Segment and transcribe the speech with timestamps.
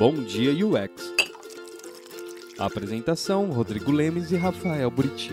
[0.00, 1.12] Bom Dia UX.
[2.58, 5.30] apresentação: Rodrigo Lemes e Rafael Buriti.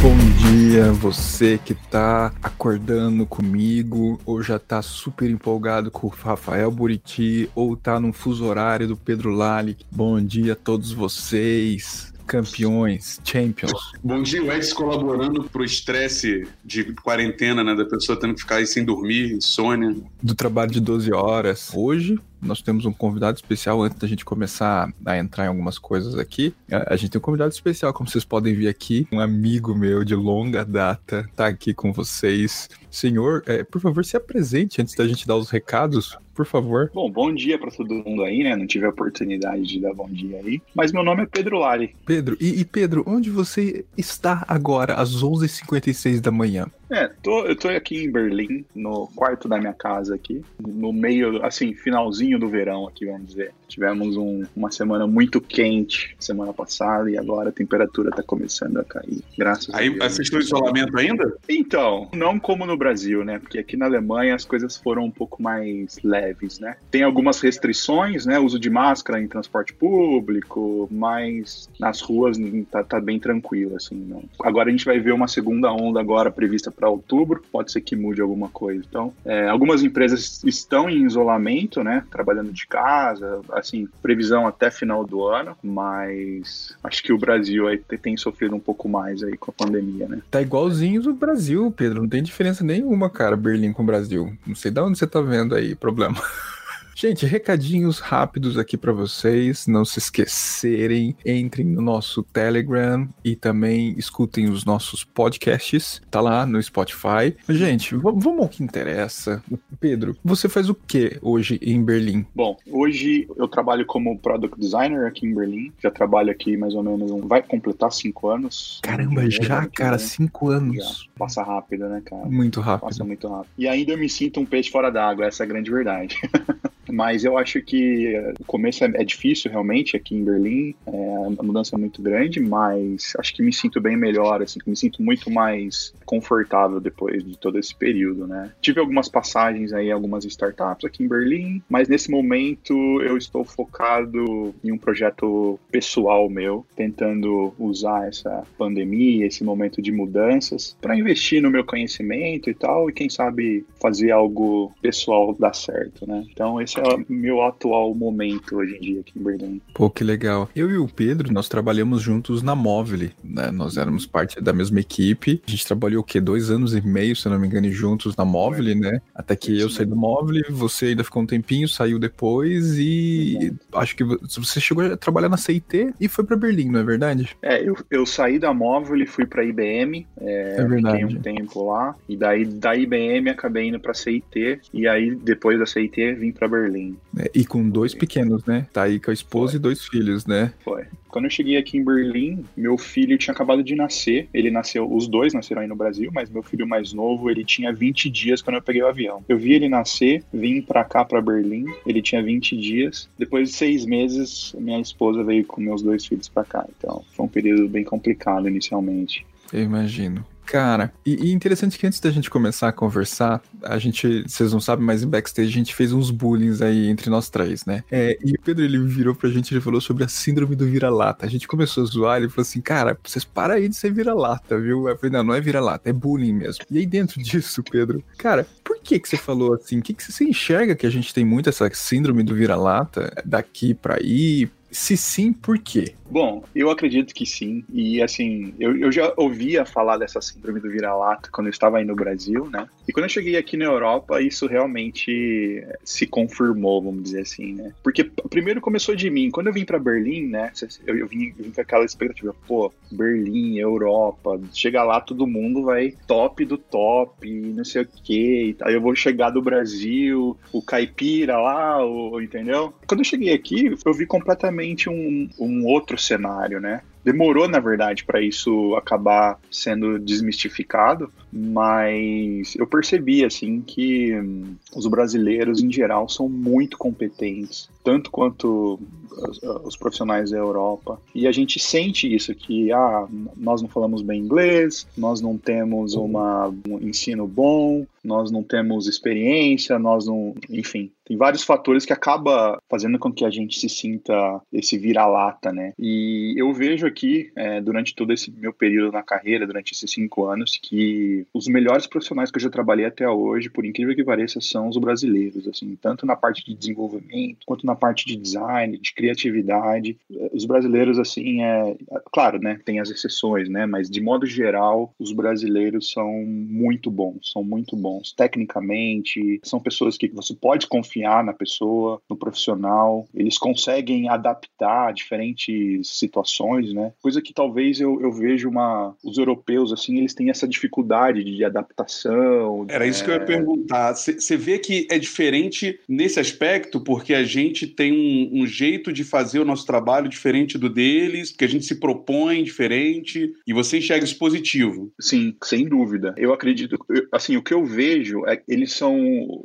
[0.00, 6.70] Bom dia, você que tá acordando comigo, ou já tá super empolgado com o Rafael
[6.70, 9.76] Buriti, ou tá num fuso horário do Pedro Lali.
[9.92, 13.72] Bom dia a todos vocês campeões, champions.
[14.04, 17.74] Bom dia, o colaborando pro estresse de quarentena, né?
[17.74, 19.96] Da pessoa tendo que ficar aí sem dormir, insônia.
[20.22, 21.72] Do trabalho de 12 horas.
[21.74, 26.18] Hoje, nós temos um convidado especial antes da gente começar a entrar em algumas coisas
[26.18, 26.54] aqui.
[26.70, 30.14] A gente tem um convidado especial, como vocês podem ver aqui, um amigo meu de
[30.14, 32.68] longa data tá aqui com vocês.
[32.90, 36.90] Senhor, é, por favor, se apresente antes da gente dar os recados, por favor.
[36.92, 38.56] Bom, bom dia para todo mundo aí, né?
[38.56, 40.60] Não tive a oportunidade de dar bom dia aí.
[40.74, 41.94] Mas meu nome é Pedro Lari.
[42.04, 46.66] Pedro, e, e Pedro, onde você está agora, às 11h56 da manhã?
[46.90, 51.44] É, tô, eu tô aqui em Berlim, no quarto da minha casa aqui, no meio,
[51.44, 53.52] assim, finalzinho do verão aqui, vamos dizer.
[53.68, 58.84] Tivemos um, uma semana muito quente semana passada e agora a temperatura tá começando a
[58.84, 60.04] cair, graças Aí, a Deus.
[60.04, 61.32] assistiu o isolamento ainda?
[61.48, 63.38] Então, não como no Brasil, né?
[63.38, 66.76] Porque aqui na Alemanha as coisas foram um pouco mais leves, né?
[66.90, 68.38] Tem algumas restrições, né?
[68.40, 72.36] Uso de máscara em transporte público, mas nas ruas
[72.70, 73.94] tá, tá bem tranquilo, assim.
[73.94, 74.24] Não.
[74.42, 77.94] Agora a gente vai ver uma segunda onda agora prevista para outubro, pode ser que
[77.94, 78.82] mude alguma coisa.
[78.88, 82.02] Então, é, algumas empresas estão em isolamento, né?
[82.10, 87.78] Trabalhando de casa, assim, previsão até final do ano, mas acho que o Brasil aí
[87.78, 90.22] tem sofrido um pouco mais aí com a pandemia, né?
[90.30, 92.00] Tá igualzinho do Brasil, Pedro.
[92.00, 94.32] Não tem diferença nenhuma, cara, Berlim com o Brasil.
[94.46, 96.16] Não sei de onde você tá vendo aí problema.
[96.94, 99.66] Gente, recadinhos rápidos aqui para vocês.
[99.66, 106.02] Não se esquecerem, entrem no nosso Telegram e também escutem os nossos podcasts.
[106.10, 107.34] Tá lá no Spotify.
[107.48, 109.42] Gente, vamos ao que interessa.
[109.78, 112.26] Pedro, você faz o que hoje em Berlim?
[112.34, 115.72] Bom, hoje eu trabalho como product designer aqui em Berlim.
[115.82, 118.80] Já trabalho aqui mais ou menos, um, vai completar cinco anos.
[118.82, 120.76] Caramba, já, cara, cinco anos.
[120.76, 121.10] Já.
[121.18, 122.26] Passa rápido, né, cara?
[122.26, 122.88] Muito rápido.
[122.88, 123.50] Passa muito rápido.
[123.56, 126.16] E ainda eu me sinto um peixe fora d'água, essa é a grande verdade.
[126.90, 131.42] Mas eu acho que o começo é, é difícil realmente aqui em Berlim, é, a
[131.42, 135.30] mudança é muito grande, mas acho que me sinto bem melhor, assim, me sinto muito
[135.30, 138.52] mais confortável depois de todo esse período, né?
[138.60, 144.54] Tive algumas passagens aí, algumas startups aqui em Berlim, mas nesse momento eu estou focado
[144.62, 151.42] em um projeto pessoal meu, tentando usar essa pandemia, esse momento de mudanças, para investir
[151.42, 156.24] no meu conhecimento e tal, e quem sabe fazer algo pessoal dar certo, né?
[156.30, 159.60] Então esse meu atual momento hoje em dia aqui em Berlim.
[159.74, 160.48] Pô, que legal.
[160.54, 163.50] Eu e o Pedro, nós trabalhamos juntos na Móvel, né?
[163.50, 165.42] Nós éramos parte da mesma equipe.
[165.46, 166.20] A gente trabalhou o quê?
[166.20, 169.00] Dois anos e meio, se não me engano, juntos na Móvel, né?
[169.14, 173.96] Até que eu saí do Móvel, você ainda ficou um tempinho, saiu depois e acho
[173.96, 177.36] que você chegou a trabalhar na CIT e foi para Berlim, não é verdade?
[177.42, 180.06] É, eu, eu saí da Móvel e fui para IBM.
[180.20, 180.98] É, é verdade.
[180.98, 181.94] Fiquei um tempo lá.
[182.08, 184.60] E daí da IBM acabei indo para CIT.
[184.72, 186.69] E aí depois da CIT vim para Berlim.
[187.16, 188.66] É, e com dois pequenos, né?
[188.72, 189.58] Tá aí com a esposa Foi.
[189.58, 190.52] e dois filhos, né?
[190.64, 190.84] Foi.
[191.08, 194.28] Quando eu cheguei aqui em Berlim, meu filho tinha acabado de nascer.
[194.32, 197.72] Ele nasceu, os dois nasceram aí no Brasil, mas meu filho mais novo, ele tinha
[197.72, 199.24] 20 dias quando eu peguei o avião.
[199.28, 203.08] Eu vi ele nascer, vim pra cá, pra Berlim, ele tinha 20 dias.
[203.18, 206.64] Depois de seis meses, minha esposa veio com meus dois filhos pra cá.
[206.78, 209.26] Então, foi um período bem complicado inicialmente.
[209.52, 210.24] Eu imagino.
[210.46, 214.60] Cara, e, e, interessante que antes da gente começar a conversar, a gente, vocês não
[214.60, 217.84] sabem, mas em backstage a gente fez uns bullying aí entre nós três, né?
[217.90, 221.24] É, e o Pedro, ele virou pra gente, ele falou sobre a síndrome do vira-lata.
[221.24, 224.58] A gente começou a zoar, ele falou assim, cara, vocês param aí de ser vira-lata,
[224.58, 224.88] viu?
[224.88, 226.64] Eu falei, não, não é vira-lata, é bullying mesmo.
[226.70, 229.78] E aí dentro disso, Pedro, cara, por que que você falou assim?
[229.78, 233.74] O que que você enxerga que a gente tem muito essa síndrome do vira-lata daqui
[233.74, 234.50] pra aí?
[234.70, 235.94] Se sim, por quê?
[236.08, 237.64] Bom, eu acredito que sim.
[237.72, 241.84] E assim, eu, eu já ouvia falar dessa síndrome do vira-lata quando eu estava aí
[241.84, 242.68] no Brasil, né?
[242.86, 247.72] E quando eu cheguei aqui na Europa, isso realmente se confirmou, vamos dizer assim, né?
[247.82, 249.30] Porque primeiro começou de mim.
[249.30, 250.52] Quando eu vim para Berlim, né?
[250.84, 255.94] Eu, eu, vim, vim com aquela expectativa, pô, Berlim, Europa, chega lá, todo mundo vai
[256.08, 258.56] top do top, não sei o quê.
[258.62, 262.74] Aí eu vou chegar do Brasil, o caipira lá, o, entendeu?
[262.86, 266.82] Quando eu cheguei aqui, eu vi completamente um, um outro cenário, né?
[267.02, 274.86] Demorou, na verdade, para isso acabar sendo desmistificado, mas eu percebi assim que hum, os
[274.86, 278.78] brasileiros em geral são muito competentes tanto quanto
[279.10, 281.00] os, os profissionais da Europa.
[281.14, 285.94] E a gente sente isso, que ah, nós não falamos bem inglês, nós não temos
[285.94, 290.34] uma, um ensino bom, nós não temos experiência, nós não.
[290.48, 295.52] Enfim, tem vários fatores que acaba fazendo com que a gente se sinta esse vira-lata,
[295.52, 295.72] né?
[295.76, 300.26] E eu vejo aqui, é, durante todo esse meu período na carreira, durante esses cinco
[300.26, 304.40] anos, que os melhores profissionais que eu já trabalhei até hoje, por incrível que pareça,
[304.40, 308.94] são os brasileiros, assim, tanto na parte de desenvolvimento, quanto na parte de design, de
[308.94, 309.98] criatividade.
[310.32, 311.76] Os brasileiros, assim, é.
[312.12, 312.60] Claro, né?
[312.64, 313.66] Tem as exceções, né?
[313.66, 319.96] Mas de modo geral, os brasileiros são muito bons, são muito bons tecnicamente, são pessoas
[319.96, 326.72] que você pode confiar confiar na pessoa, no profissional, eles conseguem adaptar a diferentes situações,
[326.72, 326.92] né?
[327.00, 328.94] Coisa que talvez eu, eu vejo uma.
[329.04, 332.66] Os europeus, assim, eles têm essa dificuldade de adaptação.
[332.68, 333.24] Era isso que eu ia é.
[333.24, 333.94] perguntar.
[333.94, 339.04] Você vê que é diferente nesse aspecto, porque a gente tem um, um jeito de
[339.04, 343.78] fazer o nosso trabalho diferente do deles, que a gente se propõe diferente, e você
[343.78, 344.92] enxerga isso positivo.
[345.00, 346.14] Sim, sem dúvida.
[346.16, 346.76] Eu acredito,
[347.12, 348.96] assim, o que eu vejo é que eles são,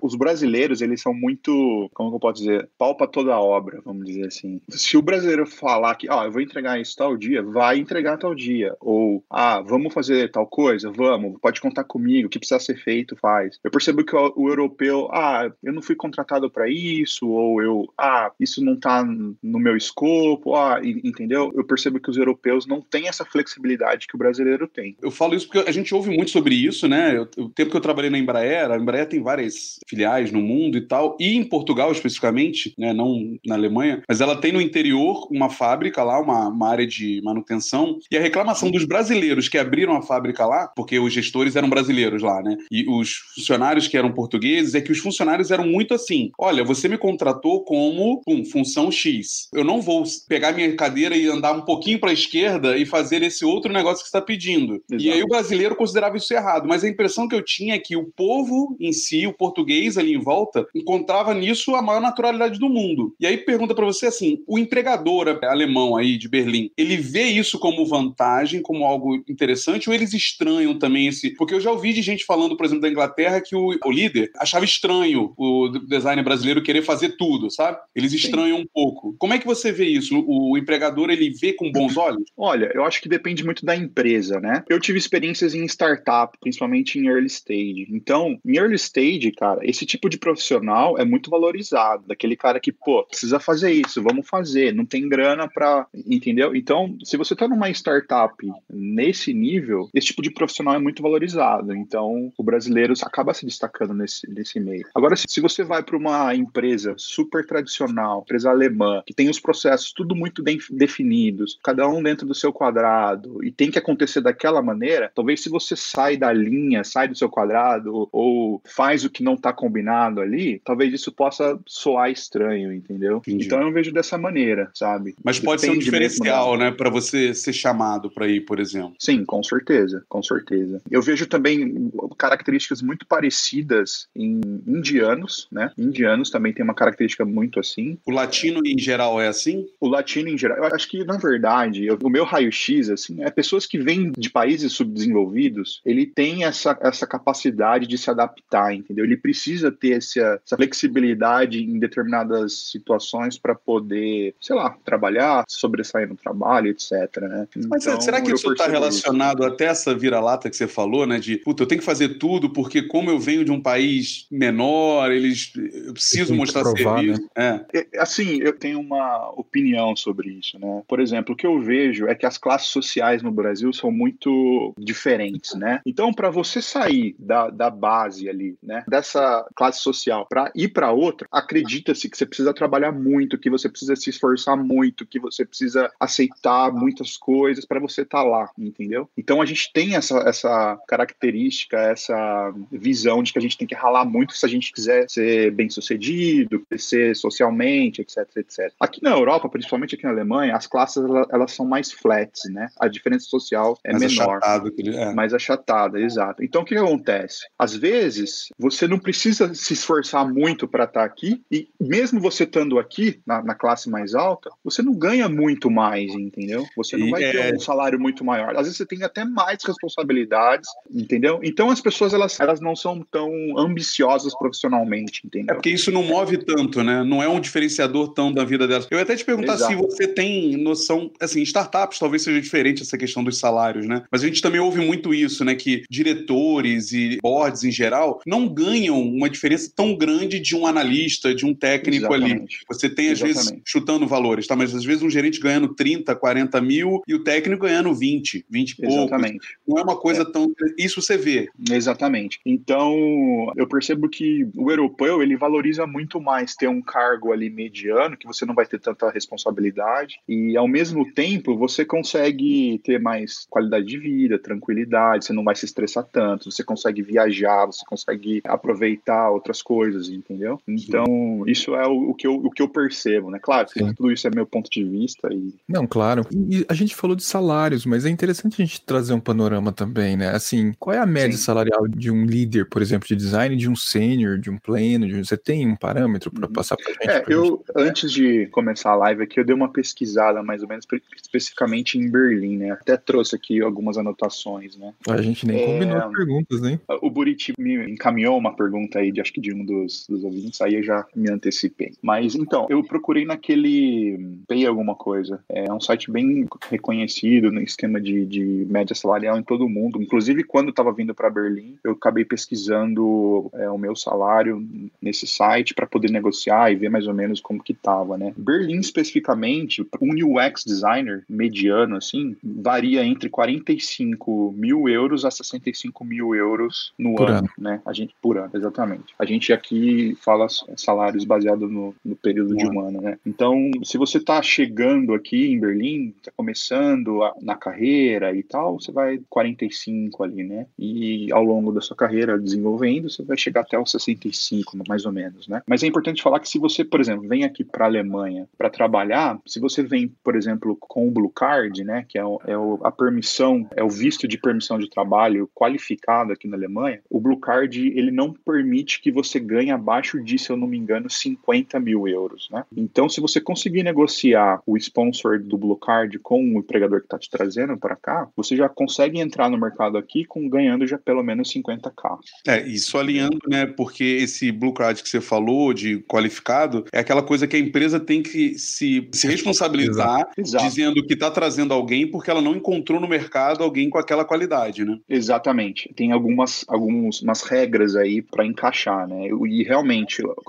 [0.02, 4.06] os brasileiros, eles são muito muito, como eu posso dizer, palpa toda a obra, vamos
[4.06, 4.62] dizer assim.
[4.70, 8.34] Se o brasileiro falar que, ó, eu vou entregar isso tal dia, vai entregar tal
[8.34, 8.76] dia.
[8.80, 10.92] Ou, ah, vamos fazer tal coisa?
[10.92, 13.60] Vamos, pode contar comigo, o que precisa ser feito, faz.
[13.64, 17.94] Eu percebo que o, o europeu, ah, eu não fui contratado para isso, ou eu,
[17.98, 21.52] ah, isso não tá no meu escopo, ah, entendeu?
[21.56, 24.96] Eu percebo que os europeus não têm essa flexibilidade que o brasileiro tem.
[25.02, 27.20] Eu falo isso porque a gente ouve muito sobre isso, né?
[27.38, 30.82] o tempo que eu trabalhei na Embraer, a Embraer tem várias filiais no mundo e
[30.82, 35.50] tal, e em Portugal especificamente, né, não na Alemanha, mas ela tem no interior uma
[35.50, 40.02] fábrica lá, uma, uma área de manutenção, e a reclamação dos brasileiros que abriram a
[40.02, 44.76] fábrica lá, porque os gestores eram brasileiros lá, né, e os funcionários que eram portugueses,
[44.76, 49.48] é que os funcionários eram muito assim: olha, você me contratou como um, função X.
[49.54, 53.22] Eu não vou pegar minha cadeira e andar um pouquinho para a esquerda e fazer
[53.24, 54.82] esse outro negócio que você está pedindo.
[54.90, 55.04] Exato.
[55.04, 57.96] E aí o brasileiro considerava isso errado, mas a impressão que eu tinha é que
[57.96, 62.60] o povo em si, o português ali em volta, encontrava encontrava nisso a maior naturalidade
[62.60, 63.16] do mundo.
[63.20, 67.58] E aí pergunta para você assim, o empregador alemão aí de Berlim, ele vê isso
[67.58, 71.32] como vantagem, como algo interessante, ou eles estranham também esse...
[71.32, 74.32] Porque eu já ouvi de gente falando, por exemplo, da Inglaterra, que o, o líder
[74.38, 77.78] achava estranho o designer brasileiro querer fazer tudo, sabe?
[77.96, 78.64] Eles estranham Sim.
[78.64, 79.16] um pouco.
[79.18, 80.18] Como é que você vê isso?
[80.20, 82.26] O, o empregador, ele vê com bons olhos?
[82.36, 84.64] Olha, eu acho que depende muito da empresa, né?
[84.68, 87.88] Eu tive experiências em startup, principalmente em early stage.
[87.90, 92.60] Então, em early stage, cara, esse tipo de profissional é muito muito valorizado, daquele cara
[92.60, 96.56] que, pô, precisa fazer isso, vamos fazer, não tem grana para, entendeu?
[96.56, 98.36] Então, se você tá numa startup
[98.70, 101.74] nesse nível, esse tipo de profissional é muito valorizado.
[101.74, 104.88] Então, o brasileiro acaba se destacando nesse, nesse meio.
[104.94, 109.40] Agora, se, se você vai para uma empresa super tradicional, empresa alemã, que tem os
[109.40, 114.22] processos tudo muito bem definidos, cada um dentro do seu quadrado, e tem que acontecer
[114.22, 119.10] daquela maneira, talvez se você sai da linha, sai do seu quadrado, ou faz o
[119.10, 123.18] que não está combinado ali, talvez isso possa soar estranho, entendeu?
[123.18, 123.46] Entendi.
[123.46, 125.16] Então eu vejo dessa maneira, sabe?
[125.24, 128.96] Mas pode Depende ser um diferencial, né, para você ser chamado para ir, por exemplo.
[129.00, 130.82] Sim, com certeza, com certeza.
[130.90, 135.72] Eu vejo também características muito parecidas em indianos, né?
[135.78, 137.98] Indianos também tem uma característica muito assim.
[138.06, 139.68] O latino em geral é assim?
[139.80, 143.30] O latino em geral, eu acho que na verdade, eu, o meu raio-x assim, é
[143.30, 149.06] pessoas que vêm de países subdesenvolvidos, ele tem essa, essa capacidade de se adaptar, entendeu?
[149.06, 155.44] Ele precisa ter essa, essa flexibilidade flexibilidade em determinadas situações para poder, sei lá, trabalhar,
[155.48, 156.92] sobressair no trabalho, etc.
[157.22, 157.48] Né?
[157.70, 159.54] Mas então, será que isso está relacionado isso.
[159.54, 161.20] até essa vira-lata que você falou, né?
[161.20, 165.12] De, puta, eu tenho que fazer tudo porque como eu venho de um país menor,
[165.12, 167.22] eles eu preciso mostrar provar, serviço.
[167.36, 167.66] Né?
[167.74, 167.80] É.
[167.80, 168.00] é.
[168.00, 170.84] Assim, eu tenho uma opinião sobre isso, né?
[170.88, 174.74] Por exemplo, o que eu vejo é que as classes sociais no Brasil são muito
[174.78, 175.82] diferentes, né?
[175.86, 178.84] Então, para você sair da, da base ali, né?
[178.88, 183.70] Dessa classe social para ir para outra, acredita-se que você precisa trabalhar muito, que você
[183.70, 188.50] precisa se esforçar muito, que você precisa aceitar muitas coisas para você estar tá lá,
[188.60, 189.10] entendeu?
[189.18, 193.74] Então a gente tem essa, essa característica, essa visão de que a gente tem que
[193.74, 198.74] ralar muito se a gente quiser ser bem sucedido, crescer socialmente, etc, etc.
[198.80, 202.68] Aqui na Europa, principalmente aqui na Alemanha, as classes elas, elas são mais flats, né?
[202.78, 204.38] A diferença social é mais menor.
[204.38, 205.14] Achatado, é.
[205.14, 206.44] Mais achatada, exato.
[206.44, 207.48] Então o que acontece?
[207.58, 212.20] Às vezes, você não precisa se esforçar muito muito para estar tá aqui, e mesmo
[212.20, 216.66] você estando aqui, na, na, classe mais alta, você não ganha muito mais, entendeu?
[216.76, 217.32] Você não e vai é...
[217.32, 218.56] ter um salário muito maior.
[218.56, 221.40] Às vezes você tem até mais responsabilidades, entendeu?
[221.44, 225.54] Então as pessoas, elas, elas não são tão ambiciosas profissionalmente, entendeu?
[225.54, 227.04] É porque isso não move tanto, né?
[227.04, 228.88] Não é um diferenciador tão da vida delas.
[228.90, 229.72] Eu ia até te perguntar Exato.
[229.72, 234.04] se você tem noção, assim, startups talvez seja diferente essa questão dos salários, né?
[234.12, 235.56] Mas a gente também ouve muito isso, né?
[235.56, 241.34] Que diretores e boards em geral não ganham uma diferença tão grande de um analista,
[241.34, 242.56] de um técnico Exatamente.
[242.56, 242.66] ali.
[242.68, 243.50] Você tem, às Exatamente.
[243.50, 244.56] vezes, chutando valores, tá?
[244.56, 248.72] Mas às vezes um gerente ganhando 30, 40 mil e o técnico ganhando 20, 20
[248.72, 248.96] e poucos.
[248.96, 249.48] Exatamente.
[249.68, 250.26] Não é uma coisa é.
[250.26, 250.54] tão.
[250.78, 251.50] Isso você vê.
[251.70, 252.40] Exatamente.
[252.46, 258.18] Então, eu percebo que o europeu ele valoriza muito mais ter um cargo ali mediano,
[258.18, 263.46] que você não vai ter tanta responsabilidade, e ao mesmo tempo você consegue ter mais
[263.50, 268.42] qualidade de vida, tranquilidade, você não vai se estressar tanto, você consegue viajar, você consegue
[268.44, 270.35] aproveitar outras coisas, entendeu?
[270.68, 271.44] Então, Sim.
[271.48, 273.40] isso é o, o, que eu, o que eu percebo, né?
[273.42, 273.94] Claro, Sim.
[273.94, 275.30] tudo isso é meu ponto de vista.
[275.32, 275.54] E...
[275.68, 276.24] Não, claro.
[276.50, 280.18] E, a gente falou de salários, mas é interessante a gente trazer um panorama também,
[280.18, 280.30] né?
[280.30, 281.44] Assim, qual é a média Sim.
[281.44, 285.08] salarial de um líder, por exemplo, de design, de um sênior, de um pleno?
[285.08, 285.26] De.
[285.26, 286.54] Você tem um parâmetro para uhum.
[286.54, 287.10] passar para gente?
[287.10, 287.64] É, eu, gente...
[287.76, 290.86] antes de começar a live aqui, eu dei uma pesquisada mais ou menos
[291.22, 292.72] especificamente em Berlim, né?
[292.72, 294.94] Até trouxe aqui algumas anotações, né?
[295.08, 295.66] A gente nem é...
[295.66, 296.80] combinou as perguntas, né?
[297.02, 300.62] O Buriti me encaminhou uma pergunta aí de acho que de um dos, dos ouvintes,
[300.62, 301.94] aí eu já me antecipei.
[302.02, 305.44] Mas então, eu procurei naquele Pay alguma coisa.
[305.50, 310.02] É um site bem reconhecido no esquema de, de média salarial em todo o mundo.
[310.02, 314.66] Inclusive, quando eu estava vindo para Berlim, eu acabei pesquisando é, o meu salário
[315.02, 318.34] nesse site para poder negociar e ver mais ou menos como que tava, né?
[318.38, 326.36] Berlim especificamente, um UX designer mediano assim, varia entre 45 mil euros a 65 mil
[326.36, 327.82] euros no ano, ano, né?
[327.86, 329.14] A gente por ano, exatamente.
[329.18, 333.18] A gente aqui fala salários baseados no, no período de um ano, né?
[333.26, 338.80] Então, se você está chegando aqui em Berlim, está começando a, na carreira e tal,
[338.80, 340.68] você vai 45 ali, né?
[340.78, 345.12] E ao longo da sua carreira desenvolvendo, você vai chegar até os 65, mais ou
[345.12, 345.62] menos, né?
[345.68, 348.70] Mas é importante falar que se você, por exemplo, vem aqui para a Alemanha para
[348.70, 352.58] trabalhar, se você vem, por exemplo, com o Blue Card, né, que é, o, é
[352.58, 357.20] o, a permissão, é o visto de permissão de trabalho qualificado aqui na Alemanha, o
[357.20, 361.10] Blue Card ele não permite que você ganhe abaixo de, se eu não me engano,
[361.10, 362.64] 50 mil euros, né?
[362.76, 367.18] Então, se você conseguir negociar o sponsor do Blue Card com o empregador que está
[367.18, 371.24] te trazendo para cá, você já consegue entrar no mercado aqui com ganhando já pelo
[371.24, 372.20] menos 50k.
[372.48, 373.66] É, isso alinhando, né?
[373.66, 378.00] Porque esse Blue Card que você falou de qualificado é aquela coisa que a empresa
[378.00, 380.66] tem que se, se responsabilizar Exato.
[380.66, 384.84] dizendo que está trazendo alguém porque ela não encontrou no mercado alguém com aquela qualidade,
[384.86, 384.98] né?
[385.10, 385.92] Exatamente.
[385.96, 389.28] Tem algumas, algumas regras aí para encaixar, né?
[389.28, 389.95] E realmente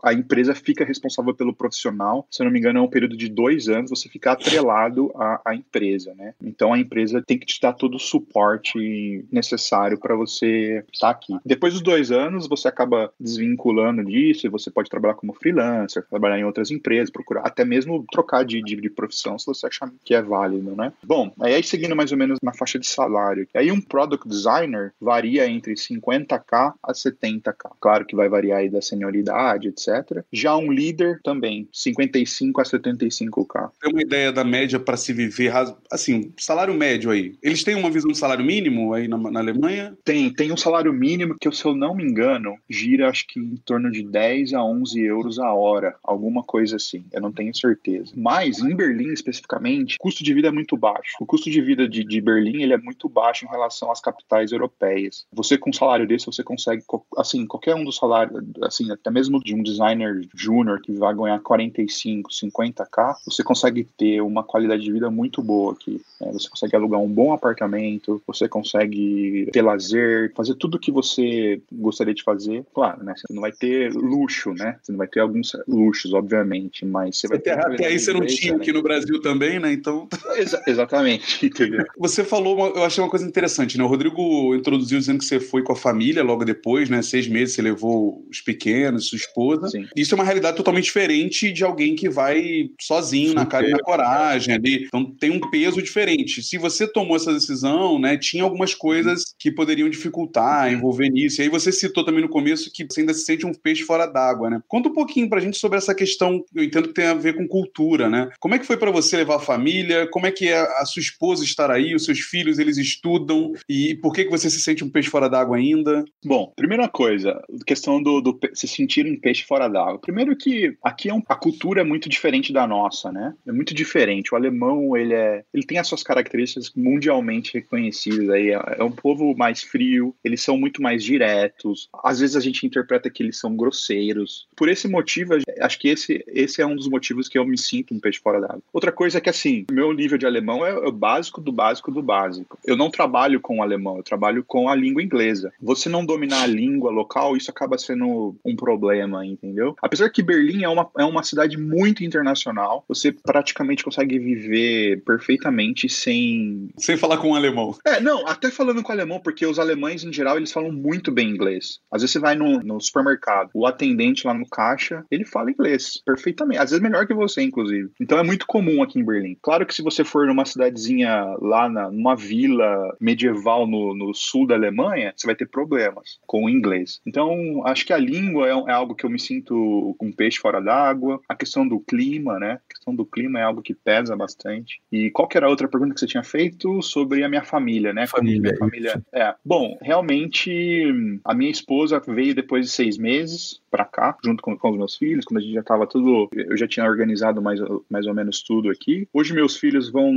[0.03, 2.27] a empresa fica responsável pelo profissional.
[2.31, 5.41] Se eu não me engano, é um período de dois anos você fica atrelado à,
[5.45, 6.35] à empresa, né?
[6.43, 11.35] Então a empresa tem que te dar todo o suporte necessário para você estar aqui.
[11.45, 16.39] Depois dos dois anos, você acaba desvinculando disso e você pode trabalhar como freelancer, trabalhar
[16.39, 20.15] em outras empresas, procurar até mesmo trocar de, de, de profissão se você achar que
[20.15, 20.93] é válido, né?
[21.05, 23.47] Bom, aí seguindo mais ou menos na faixa de salário.
[23.55, 27.73] Aí um product designer varia entre 50k a 70k.
[27.81, 29.36] Claro que vai variar aí da senioridade,
[29.69, 30.25] etc.
[30.33, 33.71] Já um líder também, 55 a 75k.
[33.81, 35.53] Tem uma ideia da média para se viver,
[35.91, 37.37] assim, salário médio aí.
[37.43, 39.97] Eles têm uma visão de salário mínimo aí na, na Alemanha?
[40.05, 43.57] Tem, tem um salário mínimo que, se eu não me engano, gira acho que em
[43.57, 47.05] torno de 10 a 11 euros a hora, alguma coisa assim.
[47.13, 48.13] Eu não tenho certeza.
[48.17, 51.17] Mas em Berlim especificamente, o custo de vida é muito baixo.
[51.21, 54.53] O custo de vida de, de Berlim ele é muito baixo em relação às capitais
[54.53, 55.27] europeias.
[55.33, 56.83] Você com um salário desse você consegue,
[57.17, 61.39] assim, qualquer um dos salários, assim, até mesmo de um designer júnior que vai ganhar
[61.41, 66.01] 45, 50k, você consegue ter uma qualidade de vida muito boa aqui.
[66.21, 66.33] Né?
[66.33, 71.61] Você consegue alugar um bom apartamento, você consegue ter lazer, fazer tudo o que você
[71.73, 72.65] gostaria de fazer.
[72.75, 73.15] Claro, né?
[73.17, 74.79] Você não vai ter luxo, né?
[74.83, 77.51] Você não vai ter alguns luxos, obviamente, mas você vai ter.
[77.59, 79.73] Até aí você não tinha aqui no Brasil também, né?
[79.73, 80.09] Então.
[80.37, 81.51] Exa exatamente?
[81.99, 83.85] Você falou, eu achei uma coisa interessante, né?
[83.85, 87.03] O Rodrigo introduziu dizendo que você foi com a família logo depois, né?
[87.03, 89.69] Seis meses você levou os pequenos, sua esposa.
[89.69, 89.87] Sim.
[89.97, 93.79] Isso é uma realidade totalmente diferente de alguém que vai sozinho, na cara e na
[93.79, 94.85] coragem ali.
[94.87, 96.43] Então tem um peso diferente.
[96.43, 98.17] Se você tomou essa decisão, né?
[98.17, 101.41] Tinha algumas coisas que poderiam dificultar, envolver nisso.
[101.41, 104.07] E aí você citou também no começo que você ainda se sente um peixe fora
[104.07, 104.61] d'água, né?
[104.69, 107.47] Conta um pouquinho pra gente sobre essa questão, eu entendo que tem a ver com
[107.47, 108.29] cultura, né?
[108.39, 110.09] Como é que foi para você levar a família?
[110.09, 111.95] Como é que é a sua esposa estar aí?
[111.95, 113.53] Os seus filhos, eles estudam?
[113.69, 116.05] E por que, que você se sente um peixe fora d'água ainda?
[116.25, 119.99] Bom, primeira coisa, questão do, do se sentir um peixe fora d'água.
[119.99, 123.35] Primeiro que aqui é um, a cultura é muito diferente da nossa, né?
[123.47, 124.33] É muito diferente.
[124.33, 128.51] O alemão, ele é, ele tem as suas características mundialmente reconhecidas aí.
[128.51, 131.89] É, é um povo mais frio, eles são muito mais diretos.
[132.03, 134.47] Às vezes a gente interpreta que eles são grosseiros.
[134.57, 137.95] Por esse motivo, acho que esse, esse é um dos motivos que eu me sinto
[137.95, 138.63] um peixe fora d'água.
[138.73, 142.03] Outra coisa é que, assim, meu nível de alemão é o básico do básico do
[142.03, 142.59] básico.
[142.65, 145.53] Eu não trabalho com alemão, eu trabalho com a língua inglesa.
[145.61, 148.86] Você não dominar a língua local, isso acaba sendo um problema,
[149.25, 149.75] entendeu?
[149.83, 155.89] Apesar que Berlim é uma, é uma cidade muito internacional, você praticamente consegue viver perfeitamente
[155.89, 156.69] sem.
[156.79, 157.77] Sem falar com um alemão.
[157.85, 161.31] É, não, até falando com alemão, porque os alemães, em geral, eles falam muito bem
[161.31, 161.81] inglês.
[161.91, 166.01] Às vezes você vai no, no supermercado, o atendente lá no caixa, ele fala inglês
[166.05, 166.61] perfeitamente.
[166.61, 167.91] Às vezes melhor que você, inclusive.
[168.01, 169.37] Então é muito comum aqui em Berlim.
[169.43, 174.47] Claro que se você for numa cidadezinha lá, na, numa vila medieval no, no sul
[174.47, 177.01] da Alemanha, você vai ter problemas com o inglês.
[177.07, 180.61] Então, acho que a língua é, é algo que eu me sinto um peixe fora
[180.61, 181.21] d'água.
[181.29, 182.53] A questão do clima, né?
[182.53, 184.81] A questão do clima é algo que pesa bastante.
[184.91, 187.93] E qual que era a outra pergunta que você tinha feito sobre a minha família,
[187.93, 188.07] né?
[188.07, 188.41] Família.
[188.41, 189.03] Minha família.
[189.13, 189.35] É.
[189.45, 190.85] Bom, realmente,
[191.25, 194.97] a minha esposa veio depois de seis meses para cá, junto com, com, os meus
[194.97, 198.43] filhos, quando a gente já estava tudo, eu já tinha organizado mais, mais ou menos
[198.43, 199.07] tudo aqui.
[199.13, 200.13] Hoje meus filhos vão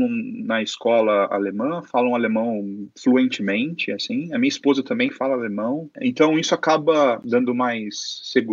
[0.45, 4.33] na escola alemã, falam alemão fluentemente, assim.
[4.33, 5.89] A minha esposa também fala alemão.
[6.01, 8.48] Então isso acaba dando mais segurança,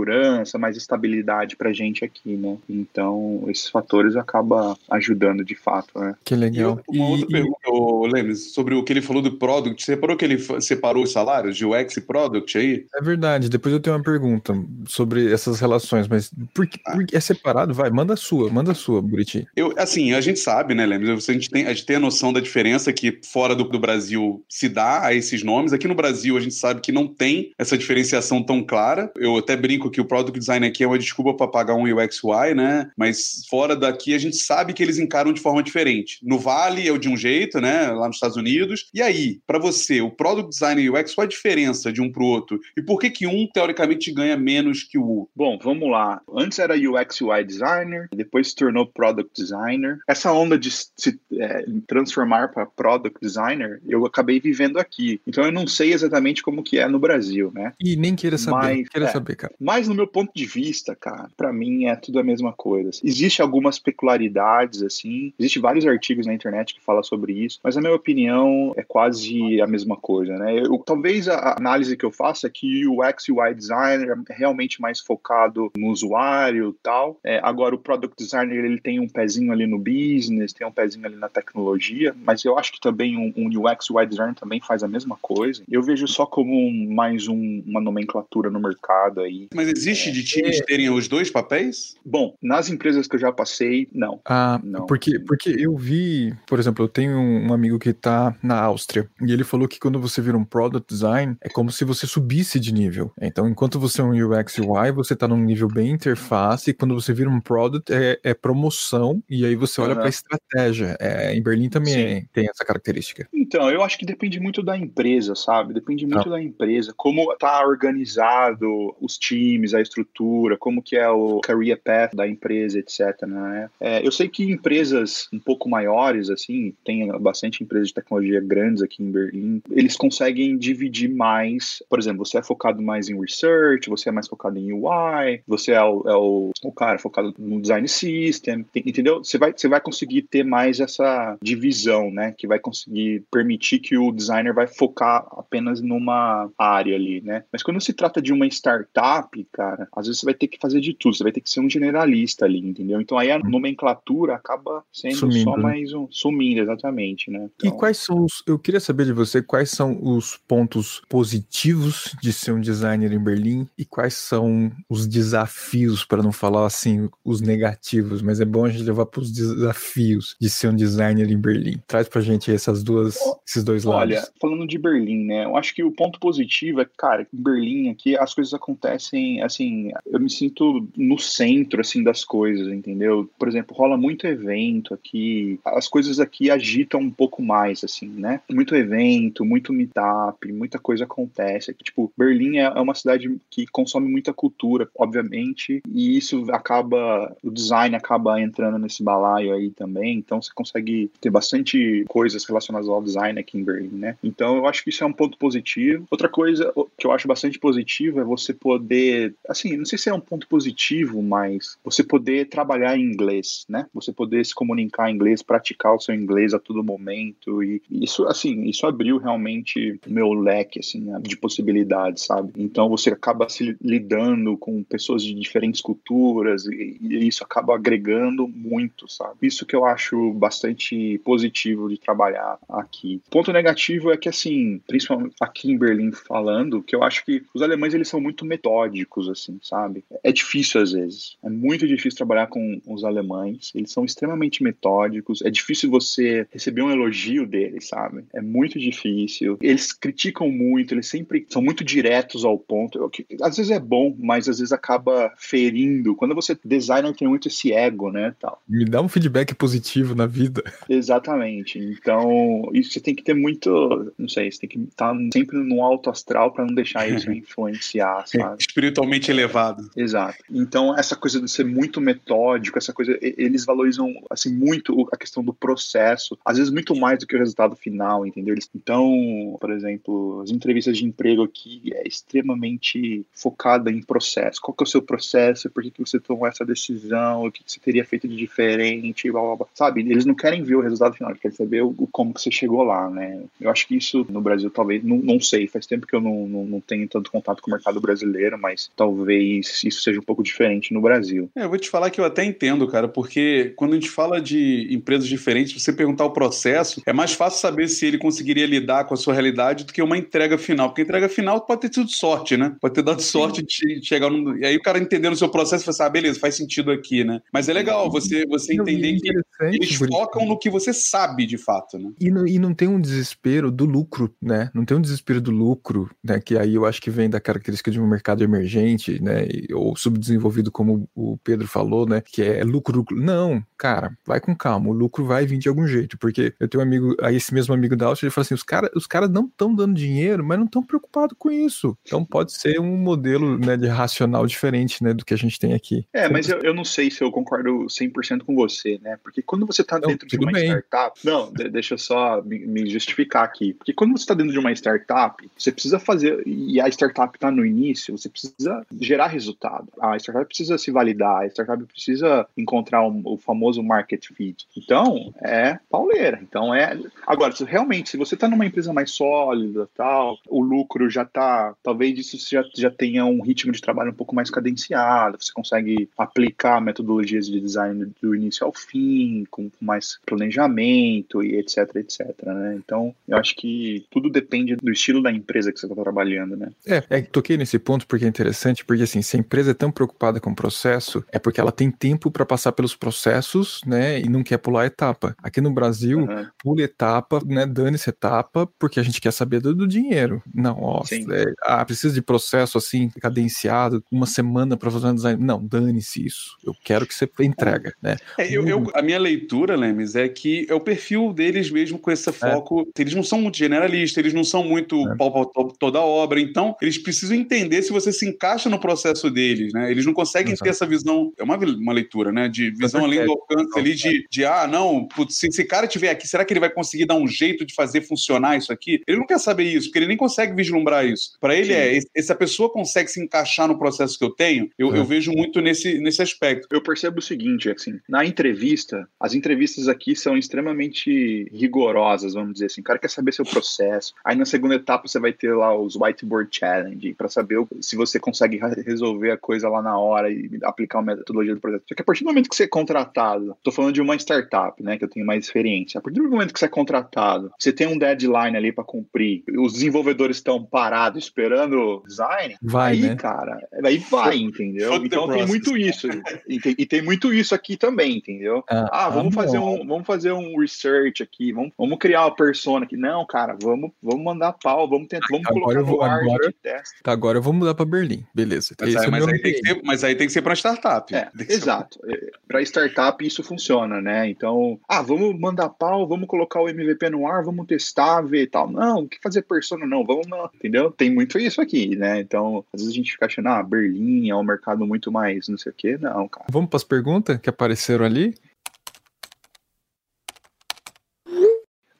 [0.59, 2.57] mais estabilidade pra gente aqui, né?
[2.69, 6.15] Então esses fatores acabam ajudando de fato, né?
[6.25, 6.81] Que legal.
[6.91, 9.85] E uma outra e, pergunta, Lemes, sobre o que ele falou do product.
[9.85, 12.87] Você reparou que ele separou os salários de UX e product aí?
[12.95, 13.49] É verdade.
[13.49, 14.55] Depois eu tenho uma pergunta
[14.87, 17.75] sobre essas relações, mas por que, por que é separado?
[17.75, 19.47] Vai, manda a sua, manda a sua, Buriti.
[19.57, 21.29] Eu, assim, a gente sabe, né, Lemes?
[21.29, 24.45] A gente tem, a gente tem a noção da diferença que fora do, do Brasil
[24.49, 25.73] se dá a esses nomes.
[25.73, 29.11] Aqui no Brasil a gente sabe que não tem essa diferenciação tão clara.
[29.17, 32.23] Eu até brinco que o product design aqui é uma desculpa para pagar um UX
[32.23, 32.91] UI, né?
[32.97, 36.19] Mas fora daqui a gente sabe que eles encaram de forma diferente.
[36.23, 37.91] No Vale é de um jeito, né?
[37.91, 38.89] Lá nos Estados Unidos.
[38.95, 42.25] E aí, para você, o product design e UX, qual a diferença de um pro
[42.25, 42.61] outro?
[42.77, 45.31] E por que que um teoricamente ganha menos que o outro?
[45.35, 46.21] Bom, vamos lá.
[46.35, 49.99] Antes era UX UI designer, depois se tornou product designer.
[50.09, 55.21] Essa onda de se é, transformar para product designer, eu acabei vivendo aqui.
[55.27, 57.73] Então eu não sei exatamente como que é no Brasil, né?
[57.81, 59.55] E nem queira saber, mas, queira é, saber, cara.
[59.61, 62.91] Mas no meu ponto de vista, cara, para mim é tudo a mesma coisa.
[63.03, 67.81] Existe algumas peculiaridades assim, existe vários artigos na internet que falam sobre isso, mas a
[67.81, 70.59] minha opinião é quase a mesma coisa, né?
[70.59, 74.81] Eu, talvez a análise que eu faça é que o UX UI designer é realmente
[74.81, 77.19] mais focado no usuário, tal.
[77.23, 81.07] É, agora o product designer ele tem um pezinho ali no business, tem um pezinho
[81.07, 84.83] ali na tecnologia, mas eu acho que também um, um UX UI designer também faz
[84.83, 85.63] a mesma coisa.
[85.71, 89.49] Eu vejo só como um, mais um, uma nomenclatura no mercado aí.
[89.55, 90.65] Mas existe de times é...
[90.65, 91.95] terem os dois papéis?
[92.05, 94.21] Bom, nas empresas que eu já passei, não.
[94.25, 94.87] Ah, não.
[94.87, 99.33] Porque, porque eu vi, por exemplo, eu tenho um amigo que tá na Áustria e
[99.33, 102.73] ele falou que quando você vira um product design é como se você subisse de
[102.73, 103.13] nível.
[103.21, 106.95] Então, enquanto você é um UX UI, você tá num nível bem interface e quando
[106.95, 110.01] você vira um product é, é promoção e aí você olha uhum.
[110.01, 110.97] para estratégia.
[111.01, 112.29] É, em Berlim também Sim.
[112.33, 113.29] tem essa característica.
[113.33, 115.75] Então, eu acho que depende muito da empresa, sabe?
[115.75, 121.41] Depende muito da empresa, como tá organizado os times, a estrutura, como que é o
[121.41, 123.23] career path da empresa, etc.
[123.27, 123.71] Né?
[123.81, 128.83] É, eu sei que empresas um pouco maiores, assim, tem bastante empresas de tecnologia grandes
[128.83, 133.89] aqui em Berlim, eles conseguem dividir mais, por exemplo, você é focado mais em research,
[133.89, 137.61] você é mais focado em UI, você é o, é o, o cara focado no
[137.61, 139.19] design system, entendeu?
[139.19, 142.35] Você vai, você vai conseguir ter mais essa divisão, né?
[142.37, 147.45] Que vai conseguir permitir que o designer vai focar apenas numa área ali, né?
[147.53, 150.81] Mas quando se trata de uma startup, cara, às vezes você vai ter que fazer
[150.81, 153.01] de tudo, você vai ter que ser um generalista ali, entendeu?
[153.01, 155.63] Então aí a nomenclatura acaba sendo sumindo, só né?
[155.63, 157.49] mais um sumindo, exatamente, né?
[157.57, 157.71] Então...
[157.71, 162.33] E quais são os, eu queria saber de você quais são os pontos positivos de
[162.33, 167.41] ser um designer em Berlim e quais são os desafios, para não falar assim, os
[167.41, 171.39] negativos, mas é bom a gente levar para os desafios de ser um designer em
[171.39, 171.81] Berlim.
[171.87, 174.17] Traz pra gente essas duas, esses dois lados.
[174.17, 175.45] Olha, falando de Berlim, né?
[175.45, 179.91] Eu acho que o ponto positivo é, cara, em Berlim aqui as coisas acontecem, assim,
[180.07, 183.29] eu me sinto no centro, assim, das coisas, entendeu?
[183.39, 188.41] Por exemplo, rola muito evento aqui, as coisas aqui agitam um pouco mais, assim, né?
[188.51, 191.75] Muito evento, muito meetup, muita coisa acontece.
[191.83, 197.51] Tipo, Berlim é, é uma cidade que consome muita cultura, obviamente, e isso acaba, o
[197.51, 203.03] design acaba entrando nesse balaio aí também, então você consegue ter bastante coisas relacionadas ao
[203.03, 204.17] design aqui em Berlim, né?
[204.23, 206.07] Então eu acho que isso é um ponto positivo.
[206.11, 209.16] Outra coisa que eu acho bastante positiva é você poder,
[209.49, 213.87] assim, não sei se é um ponto positivo, mas você poder trabalhar em inglês, né?
[213.95, 218.27] Você poder se comunicar em inglês, praticar o seu inglês a todo momento e isso,
[218.27, 222.53] assim, isso abriu realmente meu leque, assim, de possibilidades, sabe?
[222.57, 228.49] Então você acaba se lidando com pessoas de diferentes culturas, e, e isso acaba agregando
[228.49, 229.37] muito, sabe?
[229.43, 233.21] Isso que eu acho bastante positivo de trabalhar aqui.
[233.31, 237.63] Ponto negativo é que, assim, principalmente aqui em Berlim falando, que eu acho que os
[237.63, 240.05] alemães eles são muito metódicos, assim, sabe?
[240.23, 241.37] É difícil às vezes.
[241.43, 243.73] É muito difícil trabalhar com os alemães.
[243.75, 245.43] Eles são extremamente metódicos.
[245.43, 248.25] É difícil você receber um elogio deles, sabe?
[248.33, 249.59] É muito difícil.
[249.61, 253.11] Eles criticam muito, eles sempre são muito diretos ao ponto.
[253.43, 256.15] Às vezes é bom, mas às vezes acaba ferindo.
[256.15, 258.63] Quando você designer tem muito esse ego, né, tal.
[258.69, 260.63] Me dá um feedback positivo na vida.
[260.89, 261.79] Exatamente.
[261.79, 265.83] Então, isso você tem que ter muito, não sei, você tem que estar sempre no
[265.83, 268.57] alto astral para não deixar isso influenciar, sabe?
[268.97, 269.91] Espiritualmente elevado.
[269.97, 270.39] Exato.
[270.51, 275.45] Então, essa coisa de ser muito metódico, essa coisa, eles valorizam assim muito a questão
[275.45, 278.55] do processo, às vezes muito mais do que o resultado final, entendeu?
[278.75, 284.61] Então, por exemplo, as entrevistas de emprego aqui é extremamente focada em processo.
[284.61, 285.71] Qual que é o seu processo?
[285.71, 287.45] Por que, que você tomou essa decisão?
[287.45, 289.31] O que, que você teria feito de diferente?
[289.31, 289.67] Blá, blá, blá.
[289.75, 290.01] Sabe?
[290.01, 292.83] Eles não querem ver o resultado final, eles querem saber o, como que você chegou
[292.83, 293.43] lá, né?
[293.61, 296.49] Eu acho que isso no Brasil talvez, não, não sei, faz tempo que eu não,
[296.49, 300.43] não, não tenho tanto contato com o mercado brasileiro, mas talvez isso seja um pouco
[300.43, 301.51] diferente no Brasil.
[301.57, 304.41] É, eu vou te falar que eu até entendo, cara, porque quando a gente fala
[304.41, 309.05] de empresas diferentes, você perguntar o processo, é mais fácil saber se ele conseguiria lidar
[309.05, 311.95] com a sua realidade do que uma entrega final, porque a entrega final pode ter
[311.95, 312.77] sido sorte, né?
[312.81, 314.57] Pode ter dado sorte de chegar no...
[314.59, 316.91] E aí o cara entendendo o seu processo e falar assim, ah, beleza, faz sentido
[316.91, 317.41] aqui, né?
[317.53, 319.31] Mas é legal você, você entender que
[319.63, 322.11] eles focam no que você sabe de fato, né?
[322.21, 324.71] E não, e não tem um desespero do lucro, né?
[324.75, 326.41] Não tem um desespero do lucro, né?
[326.41, 328.76] Que aí eu acho que vem da característica de um mercado emergente,
[329.21, 329.47] né?
[329.73, 332.21] Ou subdesenvolvido, como o Pedro falou, né?
[332.21, 333.17] Que é lucro, lucro.
[333.17, 334.89] Não, cara, vai com calma.
[334.89, 336.19] O lucro vai vir de algum jeito.
[336.19, 338.63] Porque eu tenho um amigo, aí esse mesmo amigo da Áustria, ele fala assim: os
[338.63, 341.97] caras os cara não estão dando dinheiro, mas não estão preocupados com isso.
[342.05, 345.13] Então pode ser um modelo né, de racional diferente, né?
[345.13, 346.07] Do que a gente tem aqui.
[346.13, 349.19] É, mas eu, eu não sei se eu concordo 100% com você, né?
[349.23, 350.67] Porque quando você está dentro de uma bem.
[350.67, 351.19] startup.
[351.25, 353.75] Não, deixa eu só me, me justificar aqui.
[353.75, 357.51] Porque quando você está dentro de uma startup, você precisa fazer, e a startup está
[357.51, 358.66] no início, você precisa
[359.01, 359.89] gerar resultado.
[360.01, 364.67] A startup precisa se validar, a startup precisa encontrar um, o famoso market fit.
[364.77, 366.39] Então, é pauleira.
[366.43, 366.99] Então, é.
[367.27, 371.75] Agora, se, realmente, se você está numa empresa mais sólida, tal, o lucro já está,
[371.83, 376.09] talvez isso já, já tenha um ritmo de trabalho um pouco mais cadenciado, você consegue
[376.17, 382.77] aplicar metodologias de design do início ao fim, com mais planejamento e etc, etc, né?
[382.77, 386.71] Então, eu acho que tudo depende do estilo da empresa que você está trabalhando, né?
[386.87, 389.91] É, é, toquei nesse ponto porque é interessante, porque assim, se a empresa é tão
[389.91, 394.29] preocupada com o processo, é porque ela tem tempo para passar pelos processos, né, e
[394.29, 395.37] não quer pular etapa.
[395.43, 396.47] Aqui no Brasil, uhum.
[396.59, 400.43] pula etapa, né, dane-se etapa, porque a gente quer saber do, do dinheiro.
[400.55, 405.43] Não, ó, é, ah, precisa de processo assim, cadenciado, uma semana para fazer um design.
[405.43, 406.57] Não, dane-se isso.
[406.65, 408.17] Eu quero que você entrega, né?
[408.39, 412.11] É, eu, eu, a minha leitura, Lemes, é que é o perfil deles mesmo com
[412.11, 412.33] esse é.
[412.33, 412.89] foco.
[412.99, 415.17] Eles não são muito generalistas, eles não são muito é.
[415.17, 416.41] pau, pau, toda a obra.
[416.41, 419.91] Então, eles precisam entender se você se encaixa no processo deles, né?
[419.91, 420.65] Eles não conseguem Exato.
[420.65, 421.33] ter essa visão.
[421.39, 422.49] É uma, uma leitura, né?
[422.49, 426.11] De visão além do alcance ali, de, de ah, não, putz, se esse cara tiver
[426.11, 429.03] aqui, será que ele vai conseguir dar um jeito de fazer funcionar isso aqui?
[429.07, 431.33] Ele não quer saber isso, porque ele nem consegue vislumbrar isso.
[431.41, 431.73] Para ele Sim.
[431.73, 435.61] é, essa pessoa consegue se encaixar no processo que eu tenho, eu, eu vejo muito
[435.61, 436.69] nesse, nesse aspecto.
[436.71, 442.67] Eu percebo o seguinte, assim, na entrevista, as entrevistas aqui são extremamente rigorosas, vamos dizer
[442.67, 442.81] assim.
[442.81, 444.15] O cara quer saber seu processo.
[444.25, 448.19] Aí na segunda etapa você vai ter lá os whiteboard challenge para saber se você
[448.27, 451.85] consegue resolver a coisa lá na hora e aplicar uma metodologia do projeto.
[451.89, 454.83] Só que a partir do momento que você é contratado, tô falando de uma startup,
[454.83, 455.99] né, que eu tenho mais experiência.
[455.99, 459.45] A partir do momento que você é contratado, você tem um deadline ali para cumprir,
[459.57, 463.17] os desenvolvedores estão parados esperando design, vai, aí, né?
[463.17, 464.95] cara, aí vai, entendeu?
[464.97, 466.09] então tem muito isso.
[466.49, 468.65] E tem, e tem, muito isso aqui também, entendeu?
[468.69, 472.35] Ah, ah vamos ah, fazer um, vamos fazer um research aqui, vamos, vamos criar uma
[472.35, 472.97] persona aqui.
[472.97, 476.49] Não, cara, vamos, vamos mandar pau, vamos tentar, vamos agora colocar vou, no ar agora,
[476.49, 477.03] de teste.
[477.03, 478.75] Tá, agora eu vou mudar para Berlim, beleza.
[478.81, 481.15] Mas, aí, é mas, aí tem que ser, mas aí tem que ser para startup.
[481.15, 481.99] É, exato.
[482.07, 484.29] É, para startup isso funciona, né?
[484.29, 488.47] Então, ah, vamos mandar pau, vamos colocar o MVP no ar, vamos testar, ver e
[488.47, 488.71] tal.
[488.71, 490.91] Não, o que fazer persona não, vamos não, entendeu?
[490.91, 492.21] Tem muito isso aqui, né?
[492.21, 495.59] Então, às vezes a gente fica achando, ah, Berlim é um mercado muito mais não
[495.59, 495.99] sei o quê.
[496.01, 496.47] Não, cara.
[496.51, 498.35] Vamos para as perguntas que apareceram ali?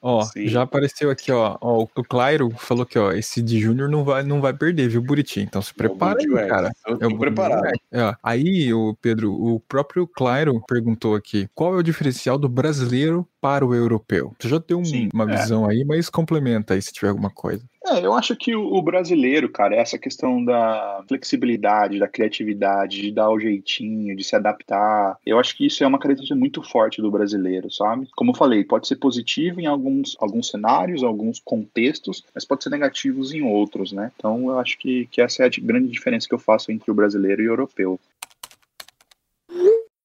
[0.01, 0.47] Ó, Sim.
[0.47, 1.83] já apareceu aqui, ó, ó.
[1.83, 5.39] O Clairo falou que, ó, esse de Júnior não vai, não vai perder, viu, Buriti?
[5.39, 6.71] Então se prepara aí, cara.
[6.87, 7.65] Eu tô é preparado.
[7.91, 13.27] É, aí, o Pedro, o próprio Clairo perguntou aqui: qual é o diferencial do brasileiro
[13.47, 14.33] para o europeu?
[14.37, 15.37] Você já tem um, Sim, uma é.
[15.37, 17.63] visão aí, mas complementa aí se tiver alguma coisa.
[17.85, 23.29] É, eu acho que o, brasileiro, cara, essa questão da flexibilidade, da criatividade, de dar
[23.29, 27.09] o jeitinho, de se adaptar, eu acho que isso é uma característica muito forte do
[27.09, 28.09] brasileiro, sabe?
[28.17, 32.69] Como eu falei, pode ser positivo em alguns, alguns cenários, alguns contextos, mas pode ser
[32.69, 34.11] negativo em outros, né?
[34.17, 36.95] Então eu acho que, que essa é a grande diferença que eu faço entre o
[36.95, 37.97] brasileiro e o europeu.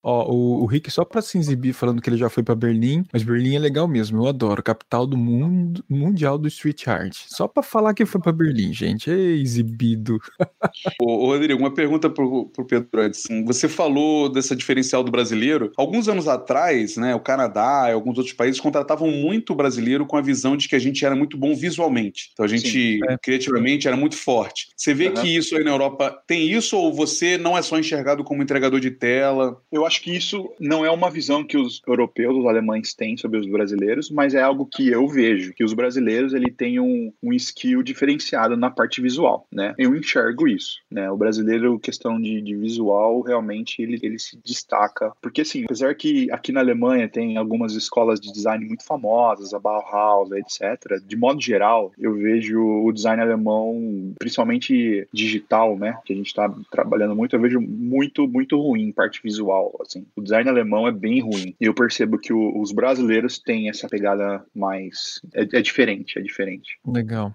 [0.02, 3.04] Ó, o, o Rick, só pra se exibir falando que ele já foi pra Berlim,
[3.12, 7.16] mas Berlim é legal mesmo, eu adoro, capital do mundo mundial do street art.
[7.28, 10.18] Só pra falar que foi pra Berlim, gente, é exibido.
[11.00, 13.24] Ô, ô, Rodrigo, uma pergunta pro, pro Pedro antes.
[13.46, 15.70] Você falou dessa diferencial do brasileiro.
[15.76, 20.16] Alguns anos atrás, né, o Canadá e alguns outros países contratavam muito o brasileiro com
[20.16, 22.30] a visão de que a gente era muito bom visualmente.
[22.32, 23.16] Então a gente, Sim, é.
[23.18, 24.68] criativamente, era muito forte.
[24.76, 25.14] Você vê Aham.
[25.14, 28.80] que isso aí na Europa tem isso ou você não é só enxergado como entregador
[28.80, 29.60] de tela?
[29.70, 33.38] Eu acho que isso não é uma visão que os europeus, os alemães têm sobre
[33.38, 37.33] os brasileiros, mas é algo que eu vejo, que os brasileiros ele tem um, um
[37.33, 39.74] skill diferenciado na parte visual, né?
[39.76, 41.11] Eu enxergo isso, né?
[41.11, 46.31] O brasileiro, questão de, de visual, realmente ele, ele se destaca, porque assim, apesar que
[46.31, 51.00] aqui na Alemanha tem algumas escolas de design muito famosas, a Bauhaus, etc.
[51.05, 55.98] De modo geral, eu vejo o design alemão, principalmente digital, né?
[56.05, 60.07] Que a gente está trabalhando muito, eu vejo muito, muito ruim parte visual, assim.
[60.16, 61.55] O design alemão é bem ruim.
[61.61, 65.21] E eu percebo que o- os brasileiros têm essa pegada mais.
[65.35, 66.79] É, é diferente, é diferente.
[66.87, 67.35] Legal.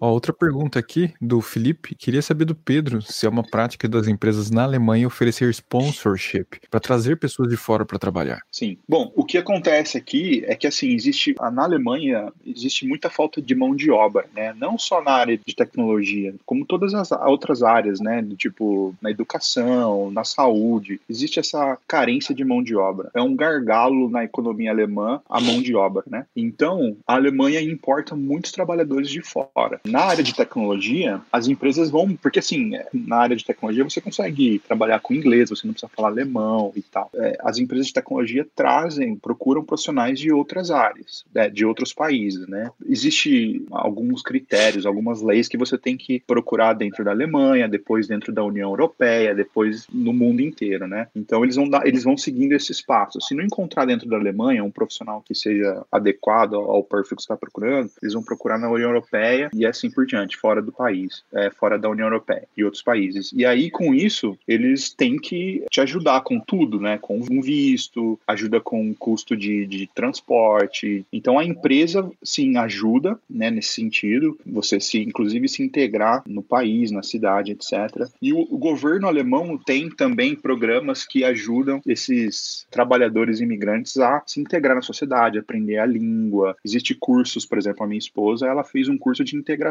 [0.00, 1.94] Ó, outra pergunta aqui do Felipe.
[1.94, 6.80] Queria saber do Pedro se é uma prática das empresas na Alemanha oferecer sponsorship para
[6.80, 8.42] trazer pessoas de fora para trabalhar.
[8.52, 8.76] Sim.
[8.88, 13.54] Bom, o que acontece aqui é que assim existe na Alemanha existe muita falta de
[13.54, 14.54] mão de obra, né?
[14.58, 18.20] Não só na área de tecnologia, como todas as outras áreas, né?
[18.20, 23.10] Do tipo na educação, na saúde, existe essa carência de mão de obra.
[23.14, 26.26] É um gargalo na economia alemã a mão de obra, né?
[26.36, 29.80] Então a Alemanha importa muitos trabalhadores de fora.
[29.88, 34.58] Na área de tecnologia, as empresas vão, porque assim, na área de tecnologia você consegue
[34.60, 37.10] trabalhar com inglês, você não precisa falar alemão e tal.
[37.14, 42.46] É, as empresas de tecnologia trazem, procuram profissionais de outras áreas, né, de outros países,
[42.46, 42.70] né?
[42.88, 48.32] Existe alguns critérios, algumas leis que você tem que procurar dentro da Alemanha, depois dentro
[48.32, 51.08] da União Europeia, depois no mundo inteiro, né?
[51.14, 53.26] Então eles vão dar, eles vão seguindo esses passos.
[53.26, 57.26] Se não encontrar dentro da Alemanha um profissional que seja adequado ao perfil que você
[57.26, 61.22] está procurando, eles vão procurar na União Europeia e assim por diante, fora do país,
[61.32, 63.32] é, fora da União Europeia e outros países.
[63.32, 66.98] E aí, com isso, eles têm que te ajudar com tudo, né?
[66.98, 71.04] Com um visto, ajuda com custo de, de transporte.
[71.12, 76.90] Então, a empresa, sim, ajuda, né, nesse sentido, você se, inclusive, se integrar no país,
[76.90, 78.08] na cidade, etc.
[78.20, 84.40] E o, o governo alemão tem também programas que ajudam esses trabalhadores imigrantes a se
[84.40, 86.56] integrar na sociedade, aprender a língua.
[86.64, 89.65] Existe cursos, por exemplo, a minha esposa, ela fez um curso de integração,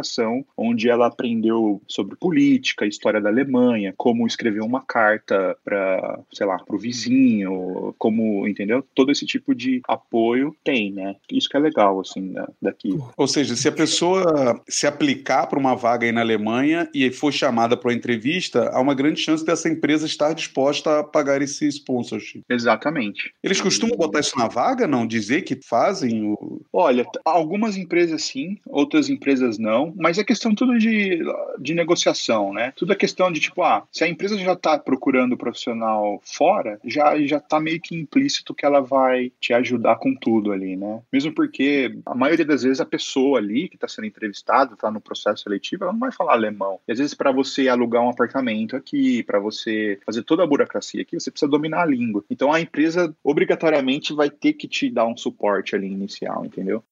[0.58, 6.58] onde ela aprendeu sobre política, história da Alemanha, como escrever uma carta para, sei lá,
[6.58, 8.84] para o vizinho, como, entendeu?
[8.95, 11.15] Todo esse tipo de apoio tem, né?
[11.31, 12.97] Isso que é legal, assim, da- daqui.
[13.17, 17.31] Ou seja, se a pessoa se aplicar para uma vaga aí na Alemanha e for
[17.31, 21.67] chamada para uma entrevista, há uma grande chance dessa empresa estar disposta a pagar esse
[21.67, 22.43] sponsorship.
[22.49, 23.34] Exatamente.
[23.43, 25.05] Eles costumam botar isso na vaga, não?
[25.05, 26.62] Dizer que fazem o.
[26.71, 31.19] Olha, algumas empresas sim, outras empresas não, mas é questão tudo de,
[31.60, 32.74] de negociação, né?
[32.76, 37.17] Tudo é questão de tipo, ah, se a empresa já está procurando profissional fora, já
[37.26, 41.02] já tá meio que implícito que ela vai te ajudar com tudo ali, né?
[41.12, 45.02] Mesmo porque a maioria das vezes a pessoa ali que está sendo entrevistada, está no
[45.02, 46.80] processo seletivo, ela não vai falar alemão.
[46.88, 51.02] E às vezes para você alugar um apartamento aqui, para você fazer toda a burocracia
[51.02, 52.24] aqui, você precisa dominar a língua.
[52.30, 56.84] Então a empresa obrigatoriamente vai ter que te dar um suporte ali inicial, entendeu?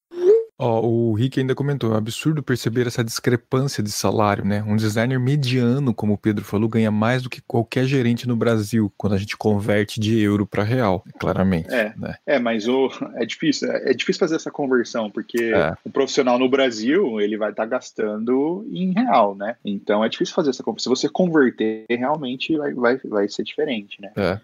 [0.66, 4.64] Ó, o Rick ainda comentou, é um absurdo perceber essa discrepância de salário, né?
[4.66, 8.90] Um designer mediano, como o Pedro falou, ganha mais do que qualquer gerente no Brasil,
[8.98, 11.70] quando a gente converte de euro para real, claramente.
[11.70, 11.94] É.
[11.98, 12.16] né?
[12.26, 15.74] É, mas o, é difícil, é é difícil fazer essa conversão, porque É.
[15.84, 19.58] o profissional no Brasil, ele vai estar gastando em real, né?
[19.66, 20.96] Então é difícil fazer essa conversão.
[20.96, 24.12] Se você converter, realmente vai, vai, vai ser diferente, né?
[24.16, 24.40] É.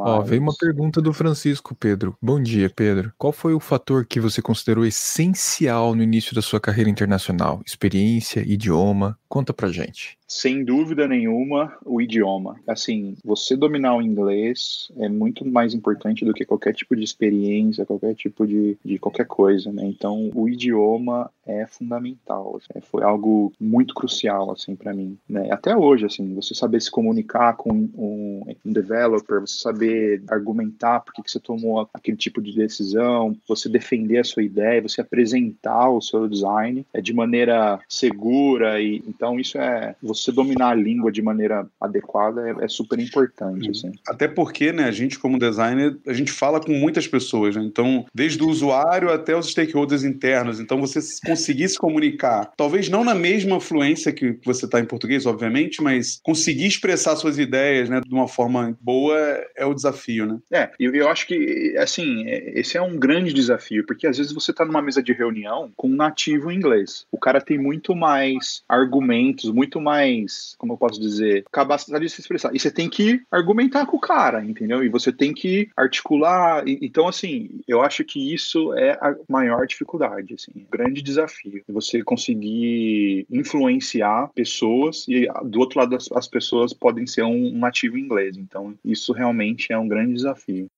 [0.00, 2.16] Ó, veio uma pergunta do Francisco, Pedro.
[2.22, 3.12] Bom dia, Pedro.
[3.18, 7.60] Qual foi o fator que você considerou essencial no início da sua carreira internacional?
[7.66, 9.18] Experiência, idioma?
[9.28, 10.17] Conta pra gente.
[10.28, 12.60] Sem dúvida nenhuma, o idioma.
[12.66, 17.86] Assim, você dominar o inglês é muito mais importante do que qualquer tipo de experiência,
[17.86, 19.86] qualquer tipo de, de qualquer coisa, né?
[19.86, 22.58] Então, o idioma é fundamental.
[22.58, 25.16] Assim, foi algo muito crucial, assim, para mim.
[25.28, 25.50] Né?
[25.50, 31.14] Até hoje, assim, você saber se comunicar com um, um developer, você saber argumentar por
[31.14, 36.02] que você tomou aquele tipo de decisão, você defender a sua ideia, você apresentar o
[36.02, 41.22] seu design é, de maneira segura e então isso é você dominar a língua de
[41.22, 43.64] maneira adequada é, é super importante.
[43.64, 43.70] Uhum.
[43.70, 43.92] Assim.
[44.06, 47.62] Até porque, né, a gente como designer a gente fala com muitas pessoas, né?
[47.62, 53.04] então desde o usuário até os stakeholders internos, então você conseguir se comunicar, talvez não
[53.04, 58.00] na mesma fluência que você está em português, obviamente, mas conseguir expressar suas ideias, né,
[58.00, 59.16] de uma forma boa
[59.56, 60.38] é o desafio, né?
[60.50, 64.50] É, eu, eu acho que assim esse é um grande desafio porque às vezes você
[64.50, 69.50] está numa mesa de reunião com um nativo inglês, o cara tem muito mais argumentos,
[69.50, 70.07] muito mais,
[70.56, 72.54] como eu posso dizer, capacidade de se expressar.
[72.54, 74.82] E você tem que argumentar com o cara, entendeu?
[74.84, 76.62] E você tem que articular.
[76.66, 81.62] Então, assim, eu acho que isso é a maior dificuldade, assim, grande desafio.
[81.68, 88.36] Você conseguir influenciar pessoas e do outro lado as pessoas podem ser um nativo inglês.
[88.36, 90.68] Então, isso realmente é um grande desafio.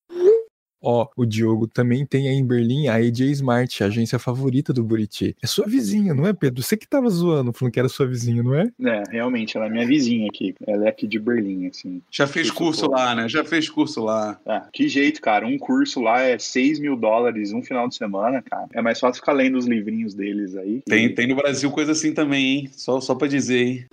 [0.81, 4.83] Ó, o Diogo também tem aí em Berlim a AJ Smart, a agência favorita do
[4.83, 5.35] Buriti.
[5.41, 6.63] É sua vizinha, não é, Pedro?
[6.63, 8.69] Você que tava zoando, falando que era sua vizinha, não é?
[8.83, 10.55] É, realmente, ela é minha vizinha aqui.
[10.65, 12.01] Ela é aqui de Berlim, assim.
[12.09, 13.29] Já fez curso lá, né?
[13.29, 14.39] Já fez curso lá.
[14.45, 15.45] Ah, que jeito, cara.
[15.45, 18.67] Um curso lá é 6 mil dólares um final de semana, cara.
[18.73, 20.81] É mais fácil ficar lendo os livrinhos deles aí.
[20.85, 22.69] Tem, tem no Brasil coisa assim também, hein?
[22.71, 23.85] Só, só pra dizer, hein?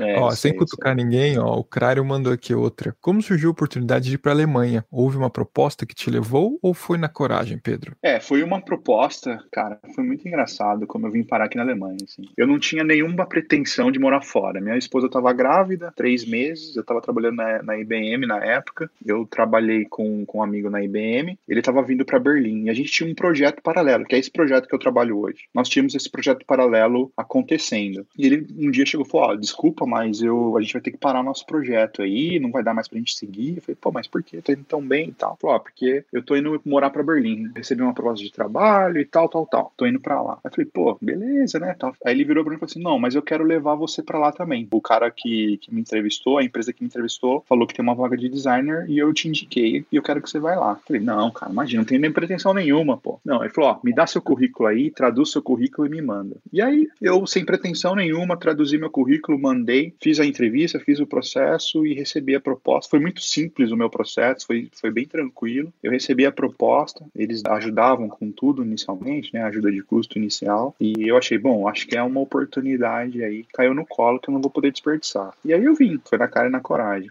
[0.00, 2.94] É, ó, sem cutucar ninguém, ó, o Crário mandou aqui outra.
[3.00, 4.84] Como surgiu a oportunidade de ir para a Alemanha?
[4.90, 7.96] Houve uma proposta que te levou ou foi na coragem, Pedro?
[8.02, 9.78] É, foi uma proposta, cara.
[9.94, 11.98] Foi muito engraçado como eu vim parar aqui na Alemanha.
[12.04, 12.22] Assim.
[12.36, 14.60] Eu não tinha nenhuma pretensão de morar fora.
[14.60, 16.76] Minha esposa estava grávida, três meses.
[16.76, 18.90] Eu estava trabalhando na, na, IBM na época.
[19.04, 21.38] Eu trabalhei com, com um amigo na IBM.
[21.48, 24.30] Ele estava vindo para Berlim e a gente tinha um projeto paralelo, que é esse
[24.30, 25.44] projeto que eu trabalho hoje.
[25.54, 28.06] Nós tínhamos esse projeto paralelo acontecendo.
[28.18, 30.90] E ele um dia chegou e falou: oh, desculpa mas eu, a gente vai ter
[30.90, 33.56] que parar nosso projeto aí, não vai dar mais pra gente seguir.
[33.56, 34.40] Eu falei, pô, mas por quê?
[34.42, 35.36] Tô indo tão bem e tal.
[35.40, 39.04] Falei, ó, porque eu tô indo morar pra Berlim, recebi uma proposta de trabalho e
[39.04, 39.72] tal, tal, tal.
[39.76, 40.34] Tô indo pra lá.
[40.34, 41.74] Aí eu falei, pô, beleza, né?
[41.78, 41.94] Tal.
[42.04, 44.18] Aí ele virou pra mim e falou assim: não, mas eu quero levar você pra
[44.18, 44.66] lá também.
[44.70, 47.94] O cara que, que me entrevistou, a empresa que me entrevistou, falou que tem uma
[47.94, 50.72] vaga de designer e eu te indiquei e eu quero que você vai lá.
[50.72, 53.20] Eu falei, não, cara, imagina, não tem nem pretensão nenhuma, pô.
[53.24, 56.36] Não, ele falou, ó, me dá seu currículo aí, traduz seu currículo e me manda.
[56.52, 61.06] E aí, eu, sem pretensão nenhuma, traduzi meu currículo, mandei fiz a entrevista, fiz o
[61.06, 62.90] processo e recebi a proposta.
[62.90, 65.72] Foi muito simples o meu processo, foi, foi bem tranquilo.
[65.82, 71.08] Eu recebi a proposta, eles ajudavam com tudo inicialmente, né, ajuda de custo inicial, e
[71.08, 74.40] eu achei, bom, acho que é uma oportunidade aí, caiu no colo que eu não
[74.40, 75.32] vou poder desperdiçar.
[75.44, 77.10] E aí eu vim, foi na cara e na coragem.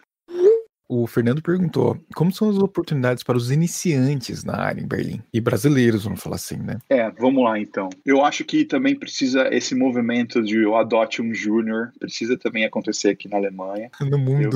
[0.88, 5.42] O Fernando perguntou como são as oportunidades para os iniciantes na área em Berlim e
[5.42, 6.78] brasileiros, vamos falar assim, né?
[6.90, 7.90] É, vamos lá então.
[8.06, 13.10] Eu acho que também precisa esse movimento de eu adote um júnior, precisa também acontecer
[13.10, 13.90] aqui na Alemanha.
[14.16, 14.50] No mundo.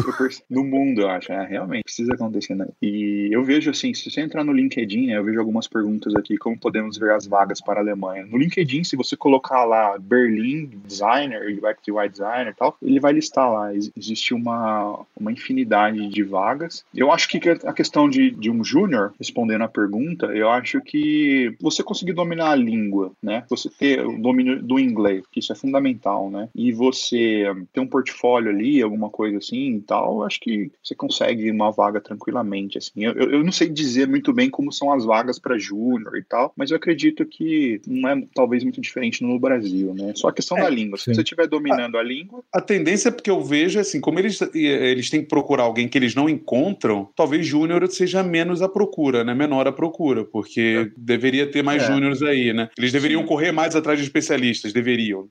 [0.49, 2.53] no mundo, eu acho, é, realmente precisa acontecer.
[2.55, 2.67] Né?
[2.81, 6.37] E eu vejo assim, se você entrar no LinkedIn, né, eu vejo algumas perguntas aqui,
[6.37, 8.25] como podemos ver as vagas para a Alemanha.
[8.25, 13.11] No LinkedIn, se você colocar lá Berlim designer, UX UI designer e tal, ele vai
[13.11, 13.73] listar lá.
[13.73, 16.83] Existe uma, uma infinidade de de vagas.
[16.93, 21.55] Eu acho que a questão de, de um júnior, respondendo a pergunta, eu acho que
[21.61, 23.45] você conseguir dominar a língua, né?
[23.49, 26.49] Você ter o domínio do inglês, que isso é fundamental, né?
[26.53, 31.49] E você ter um portfólio ali, alguma coisa assim e tal, acho que você consegue
[31.49, 33.05] uma vaga tranquilamente, assim.
[33.05, 36.51] Eu, eu não sei dizer muito bem como são as vagas para júnior e tal,
[36.55, 40.13] mas eu acredito que não é talvez muito diferente no Brasil, né?
[40.15, 40.97] Só a questão é, da língua.
[40.97, 41.05] Sim.
[41.05, 42.43] Se você estiver dominando a, a, língua.
[42.51, 45.97] A tendência é porque eu vejo, assim, como eles, eles têm que procurar alguém que
[45.97, 49.33] eles eles não encontram, talvez júnior seja menos a procura, né?
[49.33, 50.91] Menor a procura, porque é.
[50.97, 51.87] deveria ter mais é.
[51.87, 52.69] júniores aí, né?
[52.77, 53.27] Eles deveriam Sim.
[53.27, 55.27] correr mais atrás de especialistas, deveriam.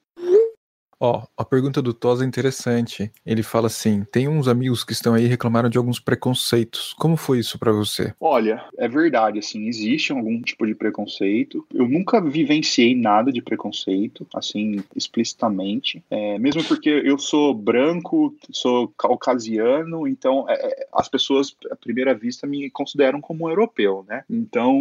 [1.00, 3.10] Ó, a pergunta do Tosa é interessante.
[3.24, 6.94] Ele fala assim: tem uns amigos que estão aí reclamaram de alguns preconceitos.
[6.98, 8.12] Como foi isso para você?
[8.20, 11.64] Olha, é verdade, assim, existe algum tipo de preconceito.
[11.72, 16.02] Eu nunca vivenciei nada de preconceito, assim, explicitamente.
[16.10, 22.14] É, mesmo porque eu sou branco, sou caucasiano, então é, é as pessoas, à primeira
[22.14, 24.24] vista, me consideram como um europeu, né?
[24.28, 24.80] Então,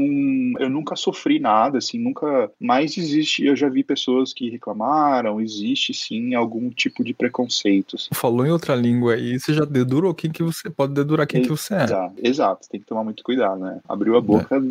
[0.60, 2.52] eu nunca sofri nada, assim, nunca.
[2.60, 8.10] Mas existe, eu já vi pessoas que reclamaram, existe sim algum tipo de preconceitos.
[8.14, 11.50] Falou em outra língua aí, você já dedurou quem que você pode dedurar quem que
[11.50, 11.84] você é.
[11.84, 13.80] Exato, exato, tem que tomar muito cuidado, né?
[13.88, 14.62] Abriu a boca,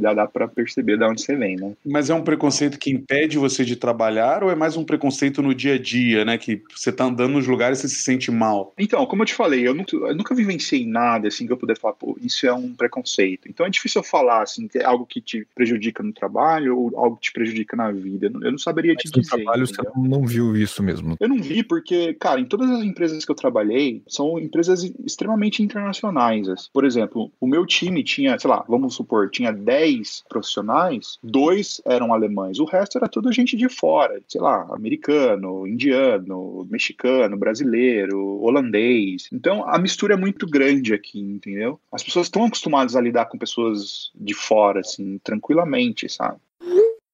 [0.00, 1.72] já dá pra perceber de onde você vem, né?
[1.84, 5.54] Mas é um preconceito que impede você de trabalhar ou é mais um preconceito no
[5.54, 6.38] dia a dia, né?
[6.38, 8.72] Que você tá andando nos lugares e você se sente mal?
[8.78, 11.80] Então, como eu te falei, eu nunca, eu nunca vivenciei nada assim que eu pudesse
[11.80, 13.48] falar, pô, isso é um preconceito.
[13.48, 16.98] Então é difícil eu falar assim, que é algo que te prejudica no trabalho ou
[16.98, 18.30] algo que te prejudica na vida.
[18.42, 19.36] Eu não saberia te Mas no dizer.
[19.36, 19.92] trabalho você entendeu?
[19.96, 21.16] não viu isso mesmo.
[21.18, 25.62] Eu não vi porque, cara, em todas as empresas que eu trabalhei, são empresas extremamente
[25.62, 26.48] internacionais.
[26.48, 26.68] assim.
[26.72, 32.12] Por exemplo, o meu time tinha, sei lá, vamos supor, tinha 10 profissionais, dois eram
[32.12, 39.28] alemães, o resto era tudo gente de fora, sei lá, americano, indiano, mexicano, brasileiro, holandês.
[39.32, 41.80] Então a mistura é muito grande aqui, entendeu?
[41.90, 46.38] As pessoas estão acostumadas a lidar com pessoas de fora, assim, tranquilamente, sabe?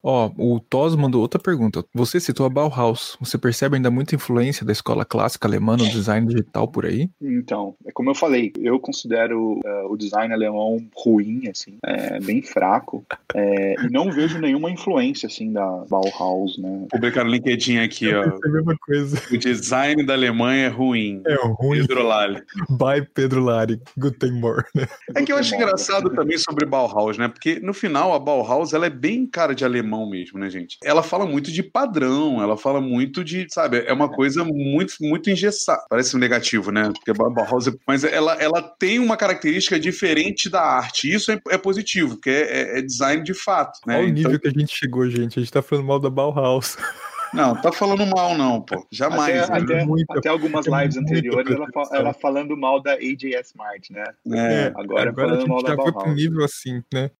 [0.02, 1.84] Ó, o Tos mandou outra pergunta.
[1.94, 3.16] Você citou a Bauhaus.
[3.20, 7.10] Você percebe ainda muita influência da escola clássica alemã no design digital por aí?
[7.20, 12.42] Então, é como eu falei, eu considero eh, o design alemão ruim, assim, é, bem
[12.42, 16.86] fraco, é, e não vejo nenhuma influência, assim, da Bauhaus, né?
[16.90, 18.24] Publicar no LinkedIn aqui, ó.
[18.24, 19.20] É a mesma coisa.
[19.30, 21.22] O design da Alemanha é ruim.
[21.26, 21.86] É ruim.
[21.86, 22.42] Pedro Lali.
[22.70, 23.80] By Pedro Lari.
[23.96, 24.86] Guten Morgen.
[25.14, 27.28] É que eu acho engraçado também sobre Bauhaus, né?
[27.28, 30.78] Porque no final a Bauhaus ela é bem cara de alemão mesmo, né, gente?
[30.84, 35.30] Ela fala muito de padrão, ela fala muito de, sabe, é uma coisa muito muito
[35.30, 35.82] engessada.
[35.88, 36.90] Parece um negativo, né?
[36.92, 41.12] Porque a Bauhaus, é- mas ela, ela tem uma característica diferente da arte.
[41.12, 43.98] Isso é, é positivo, porque é, é design de fato, né?
[43.98, 45.38] Olha o nível Então- que a gente chegou, gente.
[45.38, 46.76] A gente tá falando mal da Bauhaus.
[47.34, 48.84] não, tá falando mal não, pô.
[48.90, 49.38] Jamais.
[49.44, 49.58] Até, né?
[49.64, 54.04] até, muito- até algumas é lives anteriores ela, ela falando mal da AJ Smart, né?
[54.32, 54.72] É.
[54.76, 57.10] Agora, Agora a falando mal gente da já foi pro nível assim, né?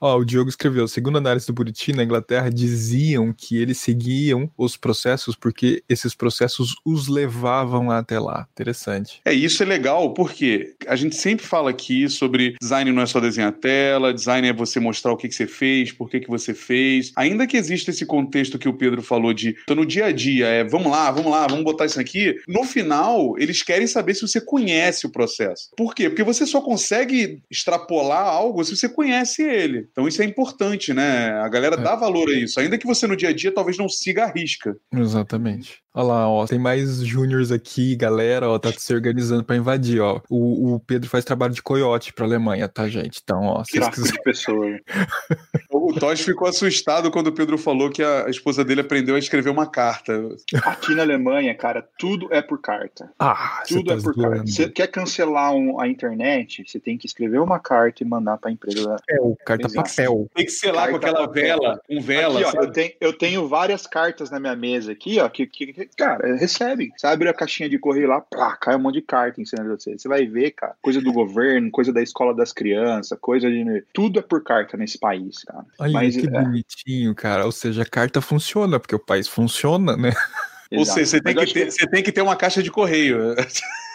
[0.00, 4.50] Ó, o Diogo escreveu, segundo a análise do Buriti, na Inglaterra, diziam que eles seguiam
[4.56, 8.46] os processos porque esses processos os levavam até lá.
[8.52, 9.20] Interessante.
[9.24, 13.20] É, isso é legal porque a gente sempre fala aqui sobre design não é só
[13.20, 16.52] desenhar tela, design é você mostrar o que, que você fez, por que, que você
[16.52, 17.12] fez.
[17.16, 20.46] Ainda que exista esse contexto que o Pedro falou de tô no dia a dia,
[20.46, 22.36] é vamos lá, vamos lá, vamos botar isso aqui.
[22.48, 25.70] No final, eles querem saber se você conhece o processo.
[25.76, 26.08] Por quê?
[26.08, 29.83] Porque você só consegue extrapolar algo se você conhece ele.
[29.90, 31.30] Então isso é importante, né?
[31.40, 31.80] A galera É.
[31.82, 32.58] dá valor a isso.
[32.58, 34.76] Ainda que você no dia a dia talvez não siga a risca.
[34.92, 35.83] Exatamente.
[35.96, 40.20] Olha lá, ó, tem mais júniors aqui, galera, ó, tá se organizando pra invadir, ó.
[40.28, 43.20] O, o Pedro faz trabalho de coiote pra Alemanha, tá, gente?
[43.22, 44.12] Então, ó, se quiserem...
[44.12, 44.80] de pessoas.
[45.76, 49.50] O Todd ficou assustado quando o Pedro falou que a esposa dele aprendeu a escrever
[49.50, 50.28] uma carta.
[50.64, 53.12] Aqui na Alemanha, cara, tudo é por carta.
[53.18, 54.30] Ah, Tudo tá é por zoando.
[54.36, 54.46] carta.
[54.46, 58.50] Você quer cancelar um- a internet, você tem que escrever uma carta e mandar pra
[58.50, 58.96] empresa.
[59.10, 59.88] É, o carta Exato.
[59.90, 60.30] papel.
[60.34, 61.42] Tem que lá com aquela papel.
[61.42, 62.40] vela, com vela.
[62.40, 62.64] Aqui, ó, sabe?
[62.66, 66.36] eu, tenho, eu tenho várias cartas na minha mesa aqui, ó, que, que- que, cara,
[66.36, 66.92] recebe.
[66.96, 69.62] Você abre a caixinha de correio lá, plá, cai um monte de carta em cima
[69.62, 69.98] de você.
[69.98, 73.84] Você vai ver, cara, coisa do governo, coisa da escola das crianças, coisa de.
[73.92, 75.64] Tudo é por carta nesse país, cara.
[75.78, 77.44] Olha Mas, que é, bonitinho, cara.
[77.44, 80.12] Ou seja, a carta funciona, porque o país funciona, né?
[80.72, 83.34] Ou seja, você tem, que ter, você tem que ter uma caixa de correio.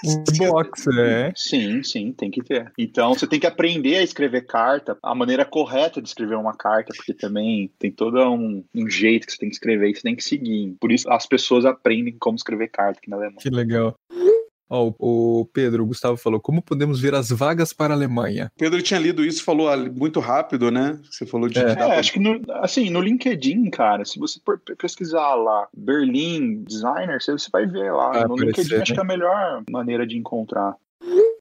[0.05, 1.31] Um box, é.
[1.35, 2.71] Sim, sim, tem que ter.
[2.77, 6.93] Então você tem que aprender a escrever carta, a maneira correta de escrever uma carta,
[6.95, 10.15] porque também tem todo um, um jeito que você tem que escrever e você tem
[10.15, 10.75] que seguir.
[10.79, 13.39] Por isso as pessoas aprendem como escrever carta aqui na Alemanha.
[13.39, 13.95] Que legal.
[14.69, 18.51] Ó, o o Pedro, o Gustavo falou, como podemos ver as vagas para a Alemanha?
[18.57, 20.99] Pedro tinha lido isso, falou ali muito rápido, né?
[21.09, 21.59] Você falou de.
[21.59, 21.71] É.
[21.71, 27.21] É, acho que no, assim, no LinkedIn, cara, se você por- pesquisar lá Berlim Designer,
[27.21, 28.11] você, você vai ver lá.
[28.11, 28.95] Vai no LinkedIn acho né?
[28.95, 30.75] que é a melhor maneira de encontrar.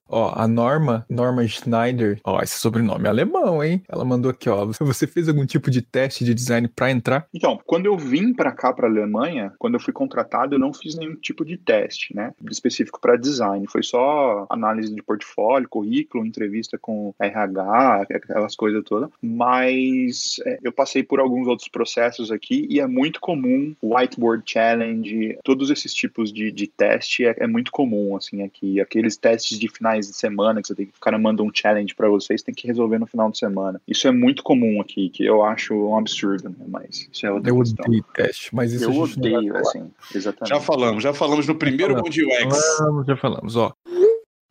[0.09, 3.83] Ó, a Norma, Norma Schneider, ó, esse sobrenome é alemão, hein?
[3.87, 7.27] Ela mandou aqui, ó, você fez algum tipo de teste de design para entrar?
[7.33, 10.95] Então, quando eu vim para cá, para Alemanha, quando eu fui contratado, eu não fiz
[10.95, 13.65] nenhum tipo de teste, né, específico para design.
[13.67, 19.09] Foi só análise de portfólio, currículo, entrevista com RH, aquelas coisas todas.
[19.21, 25.37] Mas é, eu passei por alguns outros processos aqui e é muito comum whiteboard challenge,
[25.43, 28.81] todos esses tipos de, de teste é, é muito comum assim aqui.
[28.81, 31.95] Aqueles testes de finais de semana que você tem que o cara manda um challenge
[31.95, 33.81] para vocês, tem que resolver no final de semana.
[33.87, 36.55] Isso é muito comum aqui, que eu acho um absurdo, né?
[36.67, 37.85] Mas isso é outra Eu questão.
[37.85, 40.49] odeio teste, mas isso Eu odeio, assim, exatamente.
[40.49, 42.09] Já falamos, já falamos no primeiro Falamos.
[42.09, 42.77] Bom Dia UX.
[42.77, 43.73] Falamos, já falamos, ó.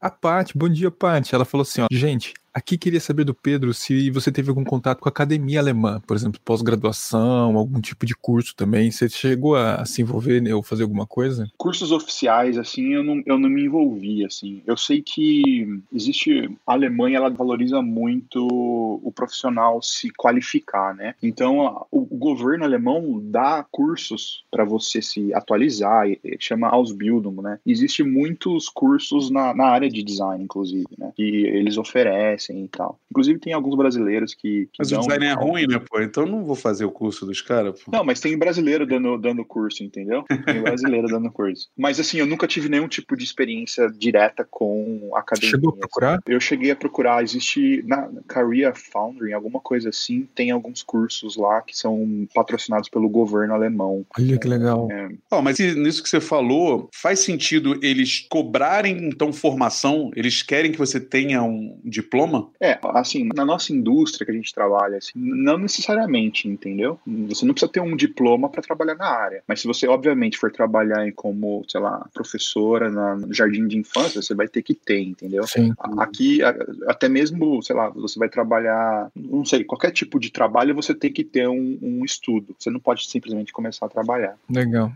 [0.01, 1.35] A Paty, bom dia, Paty.
[1.35, 4.99] Ela falou assim, ó, gente, Aqui queria saber do Pedro se você teve algum contato
[4.99, 8.91] com a academia alemã, por exemplo, pós-graduação, algum tipo de curso também.
[8.91, 11.49] Você chegou a, se envolver né, ou fazer alguma coisa?
[11.57, 14.61] Cursos oficiais, assim, eu não, eu não me envolvi, assim.
[14.67, 16.51] Eu sei que existe...
[16.67, 21.15] A Alemanha, ela valoriza muito o profissional se qualificar, né?
[21.23, 26.09] Então, o, o governo alemão dá cursos para você se atualizar,
[26.41, 27.61] chama Ausbildung, né?
[27.65, 31.13] Existe muitos cursos na, na área de design, inclusive, né?
[31.15, 32.99] Que eles oferecem e tal.
[33.11, 34.67] Inclusive, tem alguns brasileiros que.
[34.67, 36.01] que mas dão, o design é ruim, né, pô?
[36.01, 37.91] Então não vou fazer o curso dos caras, pô.
[37.93, 40.25] Não, mas tem brasileiro dando, dando curso, entendeu?
[40.45, 41.69] Tem brasileiro dando curso.
[41.77, 45.51] Mas assim, eu nunca tive nenhum tipo de experiência direta com academia.
[45.51, 46.21] Chegou a procurar?
[46.27, 47.23] Eu cheguei a procurar.
[47.23, 53.09] Existe na Career Foundry, alguma coisa assim, tem alguns cursos lá que são patrocinados pelo
[53.09, 54.05] governo alemão.
[54.19, 54.89] Olha que legal.
[54.91, 60.11] É, Oh, mas nisso que você falou, faz sentido eles cobrarem então formação?
[60.15, 62.38] Eles querem que você tenha um diploma?
[62.61, 66.99] É, assim, na nossa indústria que a gente trabalha, assim, não necessariamente, entendeu?
[67.29, 69.43] Você não precisa ter um diploma para trabalhar na área.
[69.47, 74.23] Mas se você, obviamente, for trabalhar como, sei lá, professora na, no jardim de infância,
[74.23, 75.47] você vai ter que ter, entendeu?
[75.47, 75.73] Sim.
[75.99, 76.41] Aqui,
[76.87, 81.13] até mesmo, sei lá, você vai trabalhar, não sei, qualquer tipo de trabalho, você tem
[81.13, 82.55] que ter um, um estudo.
[82.59, 84.37] Você não pode simplesmente começar a trabalhar.
[84.51, 84.93] Legal.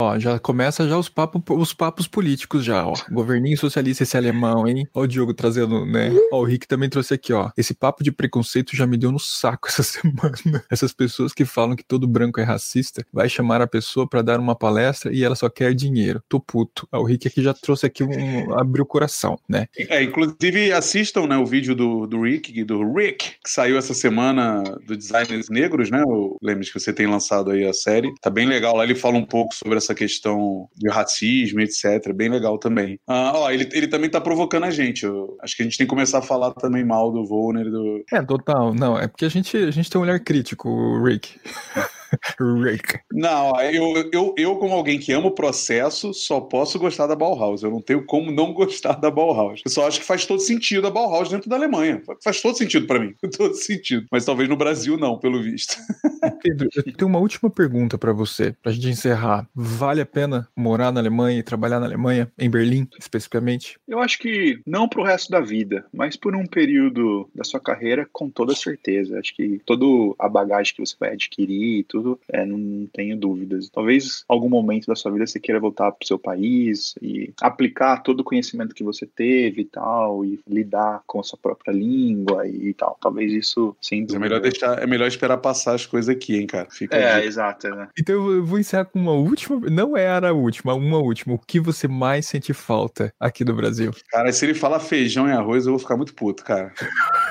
[0.00, 2.94] Ó, já começa já os, papo, os papos políticos já, ó.
[3.10, 4.88] Governinho socialista esse alemão, hein?
[4.94, 6.10] Ó o Diogo trazendo, né?
[6.32, 7.50] Ó, o Rick também trouxe aqui, ó.
[7.56, 10.64] Esse papo de preconceito já me deu no saco essa semana.
[10.70, 14.40] Essas pessoas que falam que todo branco é racista, vai chamar a pessoa pra dar
[14.40, 16.22] uma palestra e ela só quer dinheiro.
[16.28, 16.88] Tô puto.
[16.90, 18.58] Ó, o Rick aqui já trouxe aqui um...
[18.58, 19.66] abriu o coração, né?
[19.76, 24.62] É, inclusive assistam né, o vídeo do, do Rick, do Rick, que saiu essa semana
[24.86, 26.02] do Designers Negros, né?
[26.06, 28.12] O Lemes, que você tem lançado aí a série.
[28.20, 28.76] Tá bem legal.
[28.76, 32.12] Lá ele fala um pouco sobre essa questão de racismo, etc.
[32.14, 32.98] Bem legal também.
[33.06, 35.04] Ah, ó, ele, ele também tá provocando a gente.
[35.04, 38.04] Eu acho que a gente tem que começar a falar também mal do Volner do.
[38.12, 38.74] É, total.
[38.74, 41.38] Não, é porque a gente, a gente tem um olhar crítico, Rick.
[42.62, 43.00] Rick.
[43.12, 47.62] Não, eu, eu, eu, como alguém que ama o processo, só posso gostar da Bauhaus.
[47.62, 49.62] Eu não tenho como não gostar da Bauhaus.
[49.64, 52.02] Eu só acho que faz todo sentido a Bauhaus dentro da Alemanha.
[52.22, 53.14] Faz todo sentido pra mim.
[53.36, 54.06] Todo sentido.
[54.10, 55.76] Mas talvez no Brasil não, pelo visto.
[56.42, 59.48] Pedro, eu tenho uma última pergunta pra você, pra gente encerrar.
[59.54, 63.78] Vale a pena morar na Alemanha e trabalhar na Alemanha, em Berlim, especificamente?
[63.88, 68.06] Eu acho que não pro resto da vida, mas por um período da sua carreira,
[68.12, 69.18] com toda certeza.
[69.18, 69.86] Acho que toda
[70.18, 73.68] a bagagem que você vai adquirir e tudo, é, não tenho dúvidas.
[73.68, 78.20] Talvez algum momento da sua vida você queira voltar pro seu país e aplicar todo
[78.20, 82.72] o conhecimento que você teve e tal, e lidar com a sua própria língua e
[82.74, 82.96] tal.
[83.00, 84.20] Talvez isso, sem É dúvida.
[84.20, 86.68] melhor deixar, é melhor esperar passar as coisas aqui, hein, cara.
[86.70, 87.88] Fica É, exato, né?
[87.98, 91.34] Então eu vou encerrar com uma última, não era a última, uma última.
[91.34, 93.90] O que você mais sente falta aqui do Brasil?
[94.10, 96.72] Cara, se ele falar feijão e arroz, eu vou ficar muito puto, cara.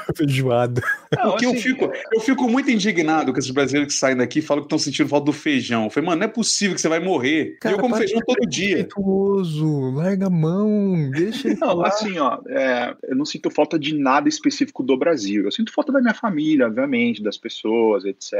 [0.15, 0.81] Feijoada.
[1.15, 4.39] Não, Porque eu, assim, fico, eu fico muito indignado com esses brasileiros que saem daqui
[4.39, 5.85] e falam que estão sentindo falta do feijão.
[5.85, 7.57] Eu falei, mano, não é possível que você vai morrer.
[7.59, 8.77] Cara, e eu como para feijão todo dia.
[8.77, 11.87] Respeituoso, larga a mão, deixa ele Não, falar.
[11.87, 15.45] assim, ó, é, eu não sinto falta de nada específico do Brasil.
[15.45, 18.33] Eu sinto falta da minha família, obviamente, das pessoas, etc.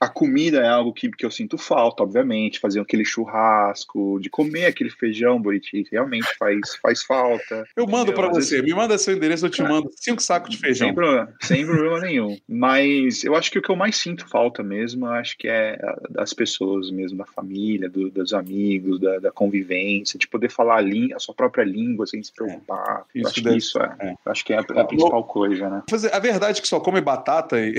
[0.00, 2.60] A comida é algo que, que eu sinto falta, obviamente.
[2.60, 7.64] Fazer aquele churrasco, de comer aquele feijão, Buriti, realmente faz, faz falta.
[7.76, 8.12] Eu mando?
[8.12, 8.62] Às você.
[8.62, 10.88] Me manda seu endereço, eu te mando cinco sacos de feijão.
[10.88, 12.36] Sem problema, sem problema nenhum.
[12.48, 15.78] Mas eu acho que o que eu mais sinto falta mesmo, eu acho que é
[16.10, 21.16] das pessoas mesmo, da família, do- dos amigos, da, da convivência, de poder falar a,
[21.16, 23.04] a sua própria língua sem se preocupar.
[23.14, 24.10] eu isso acho deve- que isso é, é.
[24.12, 25.82] eu acho que é a, é a principal coisa, né?
[26.12, 27.74] A verdade é que só come batata e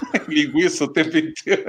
[0.28, 1.64] linguiça o tempo inteiro.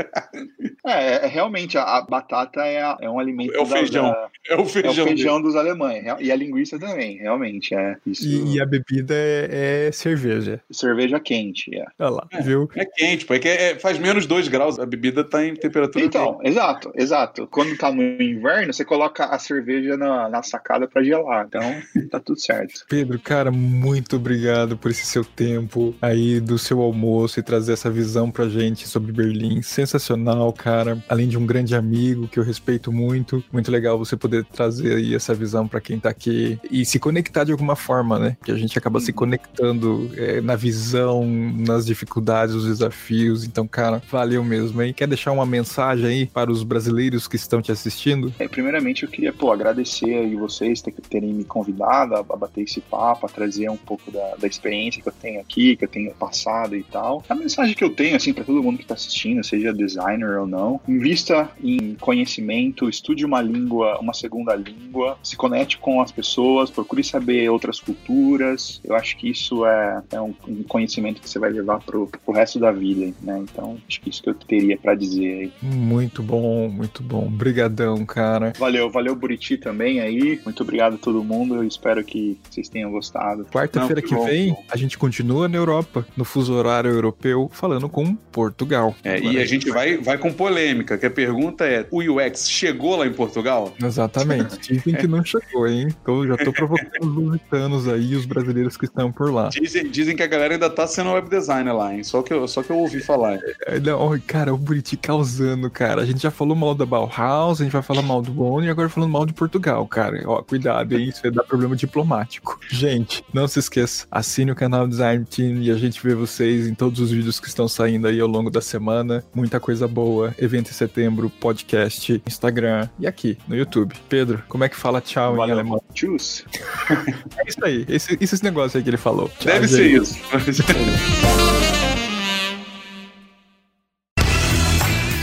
[0.86, 4.04] É, é, realmente, a, a batata é, a- é um alimento É o da- feijão.
[4.12, 5.06] da- É o é o feijão.
[5.08, 6.04] feijão dos alemães.
[6.20, 7.74] E a linguiça também, realmente.
[7.74, 8.26] É isso.
[8.28, 10.60] E, e a bebida é, é cerveja.
[10.72, 11.74] Cerveja quente.
[11.76, 11.86] É.
[12.00, 12.42] Olha lá, É.
[12.42, 12.70] viu?
[12.76, 13.34] É quente, pô.
[13.34, 14.80] É é- faz menos 2 graus.
[14.80, 17.48] A bebida tá em temperatura Então, exato, exato.
[17.48, 21.46] Quando tá no inverno, você coloca a cerveja na, na sacada pra gelar.
[21.48, 21.62] Então,
[22.10, 22.84] tá tudo certo.
[22.90, 27.90] Pedro, cara, muito obrigado por esse seu tempo aí do seu almoço e trazer essa
[27.90, 29.62] visão pra gente sobre Berlim.
[29.62, 31.04] Sensacional, cara.
[31.08, 33.44] Além de um grande amigo que eu respeito muito.
[33.52, 37.44] Muito legal você poder trazer aí essa visão pra quem tá aqui e se conectar
[37.44, 38.38] de alguma forma, né?
[38.44, 43.44] Que a gente acaba se conectando é, na visão, nas dificuldades, os desafios.
[43.46, 44.94] Então, cara, valeu mesmo, hein?
[44.94, 48.34] Quer deixar uma mensagem aí para os brasileiros que estão te assistindo?
[48.40, 52.64] É, primeiramente, eu queria pô, agradecer aí vocês ter- terem me convidado a, a bater
[52.64, 55.90] esse papo, a trazer um pouco da, da experiência que eu tenho aqui, que eu
[55.90, 57.24] tenho passado e tal.
[57.30, 60.38] A mensagem que eu tenho tenho, assim, para todo mundo que está assistindo, seja designer
[60.38, 66.12] ou não, invista em conhecimento, estude uma língua, uma segunda língua, se conecte com as
[66.12, 68.82] pessoas, procure saber outras culturas.
[68.84, 72.34] Eu acho que isso é, é um, um, conhecimento que você vai levar pro, pro
[72.34, 73.40] resto da vida, né?
[73.40, 75.52] Então, acho que isso que eu teria para dizer aí.
[75.62, 77.28] Muito bom, muito bom.
[77.28, 78.52] Obrigadão, cara.
[78.60, 80.42] Valeu, valeu Buriti também aí.
[80.44, 81.56] Muito obrigado a todo mundo.
[81.56, 83.46] Eu espero que vocês tenham gostado.
[83.46, 84.64] Quarta-feira que bom, vem, bom.
[84.70, 88.96] a gente continua na Europa, no fuso horário europeu, falando com Portugal.
[89.04, 92.98] É, e a gente vai, vai com polêmica, que a pergunta é: o UX chegou
[92.98, 93.72] lá em Portugal?
[93.82, 94.58] Exatamente.
[94.74, 95.88] Dizem que não chegou, hein?
[96.02, 99.50] Então já tô provocando os lusitanos aí, os brasileiros que estão por lá.
[99.50, 102.04] Dizem, dizem que a galera ainda tá sendo web designer lá, hein?
[102.04, 103.40] Só que eu, só que eu ouvi falar.
[103.68, 106.02] É, não, cara, o Buriti causando, cara.
[106.02, 108.70] A gente já falou mal da Bauhaus, a gente vai falar mal do Bono e
[108.70, 110.20] agora falando mal de Portugal, cara.
[110.26, 111.10] Ó, cuidado, hein?
[111.10, 112.60] Isso vai dar problema diplomático.
[112.72, 116.74] Gente, não se esqueça, assine o canal Design Team e a gente vê vocês em
[116.74, 119.24] todos os vídeos que estão saindo aí ao longo da semana.
[119.34, 120.34] Muita coisa boa.
[120.38, 123.96] Evento em setembro, podcast, Instagram e aqui no YouTube.
[124.10, 125.56] Pedro, como é que fala tchau Valeu.
[125.56, 125.82] em alemão?
[125.94, 126.46] Tschüss.
[127.38, 129.30] é isso aí, esse, esse negócio aí que ele falou.
[129.40, 130.06] Tchau, Deve gente.
[130.08, 130.64] ser isso.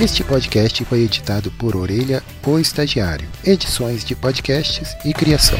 [0.00, 3.28] Este podcast foi editado por Orelha, o Estagiário.
[3.44, 5.58] Edições de podcasts e criação.